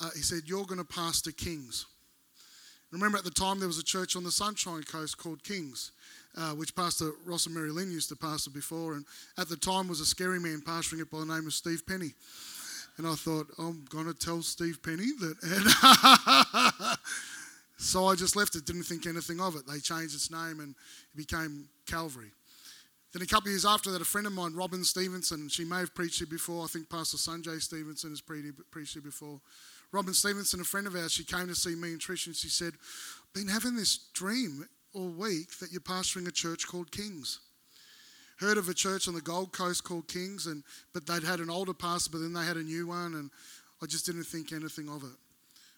uh, 0.00 0.10
"He 0.14 0.22
said 0.22 0.42
you're 0.46 0.66
going 0.66 0.78
to 0.78 0.84
pastor 0.84 1.32
Kings." 1.32 1.86
Remember, 2.92 3.18
at 3.18 3.24
the 3.24 3.30
time 3.30 3.58
there 3.58 3.68
was 3.68 3.78
a 3.78 3.84
church 3.84 4.14
on 4.14 4.22
the 4.22 4.30
Sunshine 4.30 4.84
Coast 4.84 5.18
called 5.18 5.42
Kings, 5.42 5.90
uh, 6.36 6.52
which 6.52 6.74
Pastor 6.74 7.12
Ross 7.24 7.46
and 7.46 7.54
Mary 7.54 7.70
Lynn 7.70 7.90
used 7.90 8.08
to 8.10 8.16
pastor 8.16 8.50
before, 8.50 8.94
and 8.94 9.04
at 9.36 9.48
the 9.48 9.56
time 9.56 9.88
was 9.88 10.00
a 10.00 10.06
scary 10.06 10.38
man 10.38 10.62
pastoring 10.64 11.00
it 11.00 11.10
by 11.10 11.18
the 11.18 11.26
name 11.26 11.46
of 11.46 11.52
Steve 11.52 11.84
Penny. 11.86 12.14
And 12.98 13.06
I 13.06 13.14
thought, 13.14 13.48
I'm 13.58 13.84
going 13.90 14.06
to 14.06 14.14
tell 14.14 14.42
Steve 14.42 14.82
Penny 14.82 15.08
that. 15.20 16.98
so 17.76 18.06
I 18.06 18.14
just 18.14 18.36
left 18.36 18.56
it, 18.56 18.64
didn't 18.64 18.84
think 18.84 19.06
anything 19.06 19.40
of 19.40 19.54
it. 19.54 19.66
They 19.66 19.80
changed 19.80 20.14
its 20.14 20.30
name 20.30 20.60
and 20.60 20.70
it 20.70 21.16
became 21.16 21.68
Calvary. 21.86 22.30
Then 23.12 23.22
a 23.22 23.26
couple 23.26 23.48
of 23.48 23.52
years 23.52 23.66
after 23.66 23.90
that, 23.90 24.02
a 24.02 24.06
friend 24.06 24.26
of 24.26 24.32
mine, 24.32 24.54
Robin 24.54 24.82
Stevenson, 24.84 25.48
she 25.48 25.64
may 25.64 25.80
have 25.80 25.94
preached 25.94 26.18
here 26.18 26.26
before. 26.26 26.64
I 26.64 26.68
think 26.68 26.88
Pastor 26.88 27.16
Sanjay 27.16 27.60
Stevenson 27.60 28.10
has 28.10 28.20
preached 28.20 28.92
here 28.94 29.02
before. 29.02 29.40
Robin 29.92 30.14
Stevenson, 30.14 30.60
a 30.60 30.64
friend 30.64 30.86
of 30.86 30.96
ours, 30.96 31.12
she 31.12 31.24
came 31.24 31.48
to 31.48 31.54
see 31.54 31.74
me 31.74 31.92
and 31.92 32.00
Trish 32.00 32.26
and 32.26 32.34
she 32.36 32.48
said, 32.48 32.74
Been 33.34 33.48
having 33.48 33.76
this 33.76 34.08
dream 34.14 34.66
all 34.92 35.08
week 35.08 35.58
that 35.58 35.70
you're 35.70 35.80
pastoring 35.80 36.26
a 36.26 36.32
church 36.32 36.66
called 36.66 36.90
Kings 36.90 37.40
heard 38.38 38.58
of 38.58 38.68
a 38.68 38.74
church 38.74 39.08
on 39.08 39.14
the 39.14 39.20
Gold 39.20 39.52
Coast 39.52 39.84
called 39.84 40.08
Kings, 40.08 40.46
and 40.46 40.62
but 40.92 41.06
they'd 41.06 41.24
had 41.24 41.40
an 41.40 41.50
older 41.50 41.74
pastor, 41.74 42.10
but 42.12 42.18
then 42.18 42.32
they 42.32 42.44
had 42.44 42.56
a 42.56 42.62
new 42.62 42.86
one, 42.86 43.14
and 43.14 43.30
I 43.82 43.86
just 43.86 44.06
didn't 44.06 44.24
think 44.24 44.52
anything 44.52 44.88
of 44.88 45.02
it. 45.02 45.16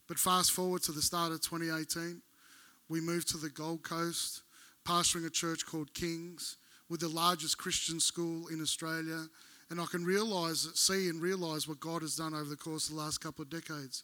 But 0.06 0.18
fast 0.18 0.52
forward 0.52 0.82
to 0.84 0.92
the 0.92 1.02
start 1.02 1.32
of 1.32 1.40
2018, 1.42 2.22
we 2.88 3.00
moved 3.00 3.28
to 3.28 3.36
the 3.36 3.50
Gold 3.50 3.82
Coast, 3.82 4.42
pastoring 4.86 5.26
a 5.26 5.30
church 5.30 5.66
called 5.66 5.92
Kings, 5.92 6.56
with 6.88 7.00
the 7.00 7.08
largest 7.08 7.58
Christian 7.58 8.00
school 8.00 8.48
in 8.48 8.62
Australia. 8.62 9.26
And 9.70 9.80
I 9.80 9.84
can 9.84 10.04
realize, 10.04 10.66
see, 10.74 11.10
and 11.10 11.20
realize 11.20 11.68
what 11.68 11.80
God 11.80 12.00
has 12.00 12.16
done 12.16 12.32
over 12.32 12.48
the 12.48 12.56
course 12.56 12.88
of 12.88 12.94
the 12.94 13.00
last 13.02 13.18
couple 13.18 13.42
of 13.42 13.50
decades. 13.50 14.02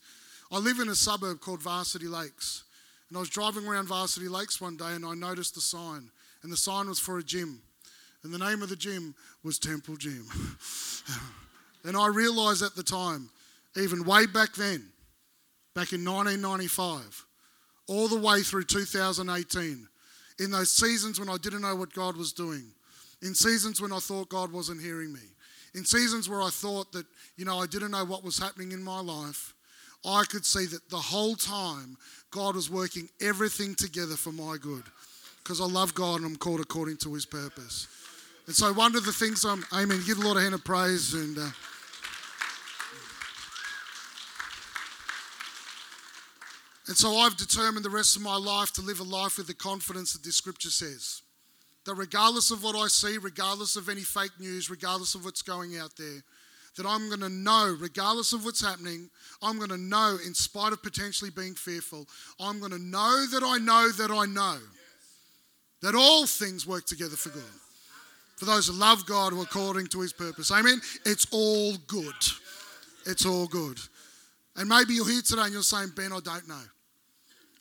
I 0.52 0.58
live 0.58 0.78
in 0.78 0.90
a 0.90 0.94
suburb 0.94 1.40
called 1.40 1.62
Varsity 1.62 2.06
Lakes. 2.06 2.64
And 3.08 3.16
I 3.16 3.20
was 3.20 3.30
driving 3.30 3.66
around 3.66 3.88
Varsity 3.88 4.28
Lakes 4.28 4.60
one 4.60 4.76
day 4.76 4.92
and 4.92 5.06
I 5.06 5.14
noticed 5.14 5.56
a 5.56 5.60
sign. 5.60 6.10
And 6.42 6.52
the 6.52 6.56
sign 6.56 6.88
was 6.88 6.98
for 6.98 7.18
a 7.18 7.22
gym. 7.22 7.62
And 8.24 8.32
the 8.32 8.38
name 8.38 8.62
of 8.62 8.70
the 8.70 8.76
gym 8.76 9.14
was 9.42 9.58
Temple 9.58 9.96
Gym. 9.96 10.26
and 11.84 11.96
I 11.96 12.08
realised 12.08 12.62
at 12.62 12.74
the 12.74 12.82
time, 12.82 13.28
even 13.76 14.04
way 14.04 14.24
back 14.24 14.54
then, 14.54 14.88
back 15.74 15.92
in 15.92 16.04
1995, 16.04 17.26
all 17.86 18.08
the 18.08 18.18
way 18.18 18.40
through 18.40 18.64
2018, 18.64 19.86
in 20.40 20.50
those 20.50 20.72
seasons 20.72 21.20
when 21.20 21.28
I 21.28 21.36
didn't 21.36 21.60
know 21.60 21.76
what 21.76 21.92
God 21.92 22.16
was 22.16 22.32
doing, 22.32 22.64
in 23.20 23.34
seasons 23.34 23.80
when 23.80 23.92
I 23.92 23.98
thought 23.98 24.30
God 24.30 24.50
wasn't 24.50 24.80
hearing 24.80 25.12
me, 25.12 25.20
in 25.74 25.84
seasons 25.84 26.28
where 26.28 26.40
I 26.40 26.50
thought 26.50 26.92
that, 26.92 27.04
you 27.36 27.44
know, 27.44 27.58
I 27.58 27.66
didn't 27.66 27.90
know 27.90 28.04
what 28.04 28.24
was 28.24 28.38
happening 28.38 28.72
in 28.72 28.82
my 28.82 29.00
life, 29.00 29.52
I 30.04 30.24
could 30.24 30.46
see 30.46 30.66
that 30.66 30.88
the 30.88 30.96
whole 30.96 31.34
time 31.34 31.96
God 32.30 32.54
was 32.54 32.70
working 32.70 33.08
everything 33.20 33.74
together 33.74 34.16
for 34.16 34.32
my 34.32 34.56
good 34.60 34.84
because 35.42 35.60
I 35.60 35.66
love 35.66 35.94
God 35.94 36.16
and 36.16 36.26
I'm 36.26 36.36
called 36.36 36.60
according 36.60 36.96
to 36.98 37.14
his 37.14 37.26
purpose. 37.26 37.86
And 38.46 38.54
so 38.54 38.72
one 38.72 38.94
of 38.94 39.04
the 39.04 39.12
things 39.12 39.44
I'm 39.44 39.64
aiming, 39.72 40.00
give 40.06 40.18
a 40.18 40.26
lot 40.26 40.36
of 40.36 40.42
hand 40.42 40.54
of 40.54 40.64
praise 40.64 41.14
and. 41.14 41.38
Uh, 41.38 41.50
and 46.86 46.96
so 46.96 47.16
I've 47.16 47.36
determined 47.38 47.84
the 47.84 47.90
rest 47.90 48.16
of 48.16 48.22
my 48.22 48.36
life 48.36 48.70
to 48.72 48.82
live 48.82 49.00
a 49.00 49.04
life 49.04 49.38
with 49.38 49.46
the 49.46 49.54
confidence 49.54 50.12
that 50.12 50.22
this 50.22 50.36
scripture 50.36 50.70
says. 50.70 51.22
That 51.86 51.94
regardless 51.94 52.50
of 52.50 52.62
what 52.62 52.76
I 52.76 52.88
see, 52.88 53.16
regardless 53.16 53.76
of 53.76 53.88
any 53.88 54.02
fake 54.02 54.38
news, 54.38 54.68
regardless 54.68 55.14
of 55.14 55.24
what's 55.24 55.42
going 55.42 55.78
out 55.78 55.96
there, 55.96 56.22
that 56.76 56.86
I'm 56.86 57.08
going 57.08 57.20
to 57.20 57.28
know, 57.30 57.74
regardless 57.80 58.32
of 58.32 58.44
what's 58.44 58.62
happening, 58.62 59.08
I'm 59.40 59.56
going 59.56 59.70
to 59.70 59.78
know, 59.78 60.18
in 60.26 60.34
spite 60.34 60.72
of 60.72 60.82
potentially 60.82 61.30
being 61.30 61.54
fearful, 61.54 62.06
I'm 62.38 62.58
going 62.58 62.72
to 62.72 62.78
know 62.78 63.26
that 63.26 63.42
I 63.42 63.58
know 63.58 63.90
that 63.90 64.10
I 64.10 64.26
know 64.26 64.58
that 65.80 65.94
all 65.94 66.26
things 66.26 66.66
work 66.66 66.84
together 66.84 67.16
for 67.16 67.30
good 67.30 67.42
for 68.36 68.44
those 68.44 68.66
who 68.66 68.72
love 68.74 69.06
God 69.06 69.32
who 69.32 69.40
are 69.40 69.44
according 69.44 69.86
to 69.88 70.00
his 70.00 70.12
purpose. 70.12 70.50
Amen. 70.50 70.80
It's 71.04 71.26
all 71.30 71.74
good. 71.86 72.14
It's 73.06 73.26
all 73.26 73.46
good. 73.46 73.78
And 74.56 74.68
maybe 74.68 74.94
you're 74.94 75.08
here 75.08 75.22
today 75.22 75.42
and 75.42 75.52
you're 75.52 75.62
saying, 75.62 75.92
Ben, 75.96 76.12
I 76.12 76.20
don't 76.20 76.48
know. 76.48 76.62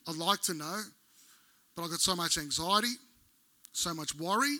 I'd 0.07 0.15
like 0.15 0.41
to 0.43 0.53
know, 0.53 0.81
but 1.75 1.83
I've 1.83 1.89
got 1.89 1.99
so 1.99 2.15
much 2.15 2.37
anxiety, 2.37 2.93
so 3.71 3.93
much 3.93 4.15
worry, 4.15 4.57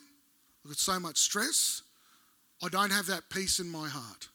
I've 0.63 0.71
got 0.71 0.77
so 0.77 0.99
much 0.99 1.17
stress. 1.17 1.81
I 2.63 2.69
don't 2.69 2.91
have 2.91 3.07
that 3.07 3.29
peace 3.29 3.59
in 3.59 3.69
my 3.69 3.89
heart. 3.89 4.29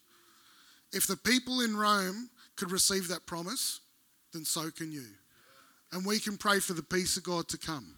If 0.92 1.06
the 1.06 1.16
people 1.16 1.60
in 1.60 1.76
Rome 1.76 2.28
could 2.56 2.70
receive 2.70 3.08
that 3.08 3.26
promise, 3.26 3.80
then 4.32 4.44
so 4.44 4.70
can 4.70 4.92
you. 4.92 5.06
And 5.92 6.04
we 6.04 6.18
can 6.18 6.36
pray 6.36 6.60
for 6.60 6.74
the 6.74 6.82
peace 6.82 7.16
of 7.16 7.24
God 7.24 7.48
to 7.48 7.58
come, 7.58 7.94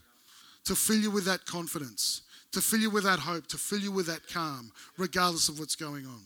to 0.64 0.76
fill 0.76 1.00
you 1.00 1.10
with 1.10 1.24
that 1.24 1.44
confidence 1.46 2.22
to 2.52 2.60
fill 2.60 2.80
you 2.80 2.90
with 2.90 3.04
that 3.04 3.18
hope, 3.18 3.46
to 3.48 3.58
fill 3.58 3.80
you 3.80 3.92
with 3.92 4.06
that 4.06 4.26
calm, 4.32 4.72
regardless 4.96 5.48
of 5.48 5.58
what's 5.58 5.76
going 5.76 6.06
on. 6.06 6.22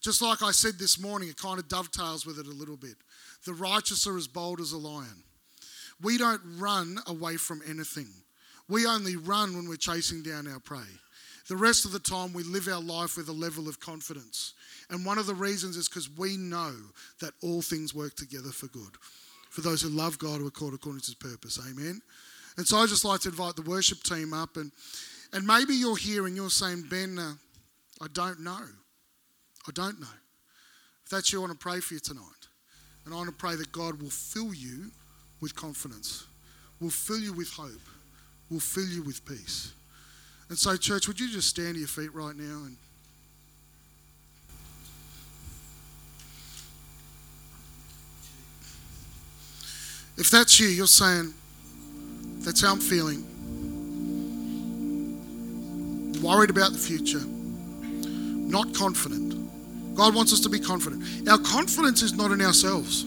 Just 0.00 0.20
like 0.20 0.42
I 0.42 0.50
said 0.50 0.78
this 0.78 1.00
morning, 1.00 1.28
it 1.28 1.36
kind 1.36 1.58
of 1.58 1.68
dovetails 1.68 2.26
with 2.26 2.38
it 2.38 2.46
a 2.46 2.50
little 2.50 2.76
bit. 2.76 2.96
The 3.46 3.54
righteous 3.54 4.06
are 4.06 4.16
as 4.16 4.28
bold 4.28 4.60
as 4.60 4.72
a 4.72 4.78
lion. 4.78 5.24
We 6.02 6.18
don't 6.18 6.42
run 6.58 6.98
away 7.06 7.36
from 7.36 7.62
anything, 7.66 8.08
we 8.68 8.86
only 8.86 9.16
run 9.16 9.54
when 9.54 9.68
we're 9.68 9.76
chasing 9.76 10.22
down 10.22 10.46
our 10.46 10.60
prey. 10.60 10.78
The 11.48 11.56
rest 11.56 11.84
of 11.84 11.92
the 11.92 11.98
time, 11.98 12.32
we 12.32 12.42
live 12.42 12.68
our 12.68 12.80
life 12.80 13.18
with 13.18 13.28
a 13.28 13.32
level 13.32 13.68
of 13.68 13.78
confidence. 13.78 14.54
And 14.88 15.04
one 15.04 15.18
of 15.18 15.26
the 15.26 15.34
reasons 15.34 15.76
is 15.76 15.88
because 15.88 16.08
we 16.16 16.38
know 16.38 16.72
that 17.20 17.34
all 17.42 17.60
things 17.60 17.94
work 17.94 18.14
together 18.16 18.48
for 18.48 18.66
good. 18.68 18.96
For 19.50 19.60
those 19.60 19.82
who 19.82 19.90
love 19.90 20.18
God 20.18 20.40
who 20.40 20.46
are 20.46 20.50
called 20.50 20.72
according 20.72 21.02
to 21.02 21.06
his 21.06 21.14
purpose. 21.14 21.60
Amen. 21.70 22.00
And 22.56 22.66
so 22.66 22.78
I 22.78 22.86
just 22.86 23.04
like 23.04 23.20
to 23.20 23.28
invite 23.28 23.56
the 23.56 23.62
worship 23.62 24.02
team 24.02 24.32
up 24.32 24.56
and 24.56 24.72
and 25.34 25.44
maybe 25.44 25.74
you're 25.74 25.96
here 25.96 26.26
and 26.26 26.36
you're 26.36 26.48
saying, 26.48 26.84
Ben, 26.88 27.18
uh, 27.18 27.32
I 28.00 28.06
don't 28.12 28.40
know. 28.40 28.60
I 29.66 29.70
don't 29.74 30.00
know. 30.00 30.06
If 31.04 31.10
that's 31.10 31.32
you, 31.32 31.40
I 31.40 31.46
want 31.46 31.52
to 31.52 31.58
pray 31.58 31.80
for 31.80 31.94
you 31.94 32.00
tonight. 32.00 32.22
And 33.04 33.12
I 33.12 33.16
want 33.16 33.28
to 33.28 33.34
pray 33.34 33.56
that 33.56 33.72
God 33.72 34.00
will 34.00 34.10
fill 34.10 34.54
you 34.54 34.92
with 35.40 35.56
confidence, 35.56 36.24
will 36.80 36.88
fill 36.88 37.18
you 37.18 37.32
with 37.32 37.50
hope, 37.50 37.82
will 38.48 38.60
fill 38.60 38.86
you 38.86 39.02
with 39.02 39.26
peace. 39.26 39.72
And 40.48 40.56
so, 40.56 40.76
church, 40.76 41.08
would 41.08 41.18
you 41.18 41.28
just 41.28 41.48
stand 41.48 41.74
to 41.74 41.80
your 41.80 41.88
feet 41.88 42.14
right 42.14 42.36
now 42.36 42.64
and 42.64 42.76
If 50.16 50.30
that's 50.30 50.60
you, 50.60 50.68
you're 50.68 50.86
saying, 50.86 51.34
that's 52.44 52.60
how 52.60 52.70
I'm 52.70 52.78
feeling 52.78 53.33
worried 56.24 56.50
about 56.50 56.72
the 56.72 56.78
future, 56.78 57.20
not 57.24 58.74
confident. 58.74 59.34
God 59.94 60.14
wants 60.14 60.32
us 60.32 60.40
to 60.40 60.48
be 60.48 60.58
confident. 60.58 61.28
Our 61.28 61.38
confidence 61.38 62.02
is 62.02 62.14
not 62.14 62.32
in 62.32 62.40
ourselves, 62.40 63.04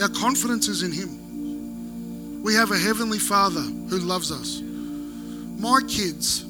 our 0.00 0.08
confidence 0.08 0.68
is 0.68 0.82
in 0.82 0.90
Him. 0.92 2.42
We 2.42 2.54
have 2.54 2.70
a 2.70 2.78
Heavenly 2.78 3.18
Father 3.18 3.60
who 3.60 3.98
loves 3.98 4.32
us. 4.32 4.62
My 4.62 5.80
kids 5.88 6.44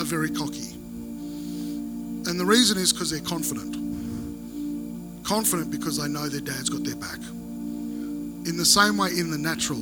are 0.00 0.04
very 0.04 0.30
cocky. 0.30 0.72
And 2.28 2.40
the 2.40 2.44
reason 2.44 2.78
is 2.78 2.92
because 2.92 3.10
they're 3.10 3.20
confident. 3.20 3.76
Confident 5.24 5.70
because 5.70 5.98
they 5.98 6.08
know 6.08 6.28
their 6.28 6.40
dad's 6.40 6.68
got 6.68 6.84
their 6.84 6.96
back. 6.96 7.18
In 8.48 8.56
the 8.56 8.64
same 8.64 8.96
way, 8.96 9.10
in 9.10 9.30
the 9.30 9.38
natural, 9.38 9.78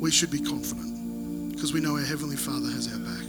we 0.00 0.10
should 0.10 0.30
be 0.30 0.40
confident 0.40 1.52
because 1.52 1.72
we 1.72 1.80
know 1.80 1.96
our 1.96 2.04
Heavenly 2.04 2.36
Father 2.36 2.68
has 2.70 2.92
our 2.92 2.98
back. 2.98 3.25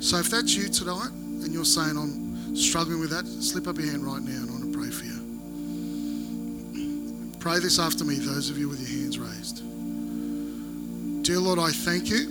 So 0.00 0.18
if 0.18 0.30
that's 0.30 0.54
you 0.54 0.68
tonight 0.68 1.10
and 1.10 1.52
you're 1.52 1.64
saying, 1.64 1.96
I'm 1.96 2.54
struggling 2.56 3.00
with 3.00 3.10
that, 3.10 3.26
slip 3.26 3.66
up 3.66 3.76
your 3.76 3.90
hand 3.90 4.04
right 4.04 4.22
now 4.22 4.30
and 4.30 4.48
I 4.48 4.52
want 4.52 4.72
to 4.72 4.78
pray 4.78 4.90
for 4.90 5.04
you. 5.04 5.18
Pray 7.40 7.58
this 7.58 7.78
after 7.78 8.04
me, 8.04 8.14
those 8.16 8.48
of 8.50 8.58
you 8.58 8.68
with 8.68 8.80
your 8.80 8.88
hands 8.88 9.18
raised. 9.18 9.62
Dear 11.24 11.40
Lord, 11.40 11.58
I 11.58 11.70
thank 11.72 12.08
you 12.08 12.26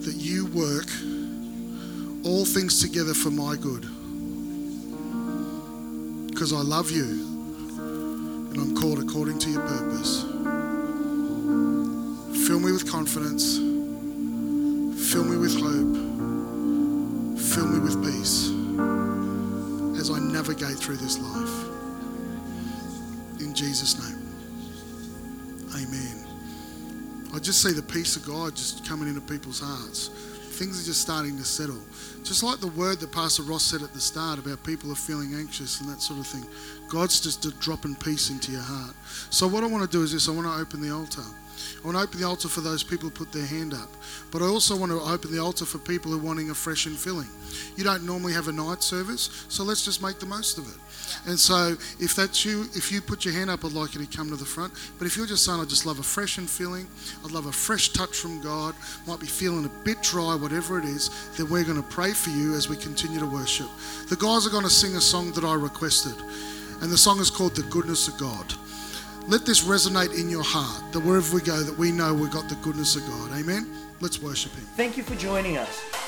that 0.00 0.14
you 0.16 0.46
work 0.46 0.88
all 2.24 2.44
things 2.44 2.80
together 2.80 3.14
for 3.14 3.30
my 3.30 3.54
good. 3.56 3.86
Because 6.28 6.52
I 6.52 6.60
love 6.62 6.90
you 6.90 7.04
and 7.04 8.56
I'm 8.56 8.74
called 8.74 9.00
according 9.00 9.38
to 9.40 9.50
your 9.50 9.62
purpose. 9.62 10.22
Fill 12.46 12.60
me 12.60 12.72
with 12.72 12.90
confidence. 12.90 13.67
Fill 15.10 15.24
me 15.24 15.38
with 15.38 15.54
hope. 15.54 15.96
Fill 17.40 17.66
me 17.66 17.78
with 17.80 18.04
peace 18.04 18.50
as 19.98 20.10
I 20.10 20.18
navigate 20.18 20.76
through 20.76 20.98
this 20.98 21.18
life. 21.18 21.64
In 23.40 23.54
Jesus' 23.54 23.98
name. 23.98 24.18
Amen. 25.74 26.26
I 27.32 27.38
just 27.38 27.62
see 27.62 27.72
the 27.72 27.82
peace 27.82 28.16
of 28.16 28.26
God 28.26 28.54
just 28.54 28.86
coming 28.86 29.08
into 29.08 29.22
people's 29.22 29.60
hearts. 29.60 30.10
Things 30.58 30.82
are 30.82 30.86
just 30.86 31.00
starting 31.00 31.36
to 31.36 31.44
settle. 31.44 31.78
Just 32.24 32.42
like 32.42 32.58
the 32.58 32.66
word 32.66 32.98
that 32.98 33.12
Pastor 33.12 33.44
Ross 33.44 33.62
said 33.62 33.80
at 33.80 33.92
the 33.92 34.00
start 34.00 34.40
about 34.40 34.64
people 34.64 34.90
are 34.90 34.96
feeling 34.96 35.32
anxious 35.34 35.80
and 35.80 35.88
that 35.88 36.02
sort 36.02 36.18
of 36.18 36.26
thing. 36.26 36.44
God's 36.88 37.20
just 37.20 37.60
dropping 37.60 37.94
peace 37.94 38.30
into 38.30 38.50
your 38.50 38.62
heart. 38.62 38.92
So, 39.30 39.46
what 39.46 39.62
I 39.62 39.68
want 39.68 39.88
to 39.88 39.96
do 39.96 40.02
is 40.02 40.12
this 40.12 40.28
I 40.28 40.32
want 40.32 40.48
to 40.48 40.54
open 40.54 40.80
the 40.80 40.92
altar. 40.92 41.22
I 41.22 41.86
want 41.86 41.96
to 41.96 42.02
open 42.02 42.20
the 42.20 42.26
altar 42.26 42.48
for 42.48 42.60
those 42.60 42.82
people 42.82 43.08
who 43.08 43.14
put 43.14 43.30
their 43.30 43.46
hand 43.46 43.72
up. 43.72 43.88
But 44.32 44.42
I 44.42 44.46
also 44.46 44.74
want 44.74 44.90
to 44.90 45.00
open 45.00 45.30
the 45.30 45.40
altar 45.40 45.64
for 45.64 45.78
people 45.78 46.10
who 46.10 46.18
are 46.18 46.22
wanting 46.22 46.50
a 46.50 46.54
fresh 46.54 46.86
and 46.86 46.96
filling. 46.96 47.28
You 47.76 47.84
don't 47.84 48.04
normally 48.04 48.32
have 48.32 48.48
a 48.48 48.52
night 48.52 48.82
service, 48.82 49.46
so 49.48 49.62
let's 49.62 49.84
just 49.84 50.02
make 50.02 50.18
the 50.18 50.26
most 50.26 50.58
of 50.58 50.66
it. 50.66 50.80
And 51.26 51.38
so 51.38 51.76
if 52.00 52.14
that's 52.14 52.44
you, 52.44 52.62
if 52.74 52.92
you 52.92 53.00
put 53.00 53.24
your 53.24 53.34
hand 53.34 53.50
up, 53.50 53.64
I'd 53.64 53.72
like 53.72 53.94
you 53.94 54.04
to 54.04 54.16
come 54.16 54.28
to 54.30 54.36
the 54.36 54.44
front. 54.44 54.72
But 54.98 55.06
if 55.06 55.16
you're 55.16 55.26
just 55.26 55.44
saying, 55.44 55.60
I 55.60 55.64
just 55.64 55.86
love 55.86 55.98
a 55.98 56.02
fresh 56.02 56.38
and 56.38 56.48
feeling, 56.48 56.86
I'd 57.24 57.30
love 57.30 57.46
a 57.46 57.52
fresh 57.52 57.90
touch 57.90 58.16
from 58.16 58.40
God, 58.40 58.74
might 59.06 59.20
be 59.20 59.26
feeling 59.26 59.64
a 59.64 59.84
bit 59.84 60.02
dry, 60.02 60.34
whatever 60.34 60.78
it 60.78 60.84
is, 60.84 61.10
then 61.36 61.48
we're 61.48 61.64
going 61.64 61.82
to 61.82 61.88
pray 61.88 62.12
for 62.12 62.30
you 62.30 62.54
as 62.54 62.68
we 62.68 62.76
continue 62.76 63.20
to 63.20 63.26
worship. 63.26 63.68
The 64.08 64.16
guys 64.16 64.46
are 64.46 64.50
going 64.50 64.64
to 64.64 64.70
sing 64.70 64.94
a 64.96 65.00
song 65.00 65.32
that 65.32 65.44
I 65.44 65.54
requested. 65.54 66.14
And 66.80 66.92
the 66.92 66.98
song 66.98 67.18
is 67.18 67.30
called 67.30 67.56
The 67.56 67.62
Goodness 67.64 68.06
of 68.08 68.18
God. 68.18 68.54
Let 69.26 69.44
this 69.44 69.64
resonate 69.64 70.18
in 70.18 70.30
your 70.30 70.44
heart 70.44 70.92
that 70.92 71.00
wherever 71.00 71.34
we 71.34 71.42
go, 71.42 71.62
that 71.62 71.76
we 71.76 71.92
know 71.92 72.14
we've 72.14 72.30
got 72.30 72.48
the 72.48 72.54
goodness 72.56 72.96
of 72.96 73.02
God. 73.06 73.32
Amen. 73.38 73.68
Let's 74.00 74.22
worship 74.22 74.52
Him. 74.52 74.64
Thank 74.76 74.96
you 74.96 75.02
for 75.02 75.16
joining 75.16 75.58
us. 75.58 76.07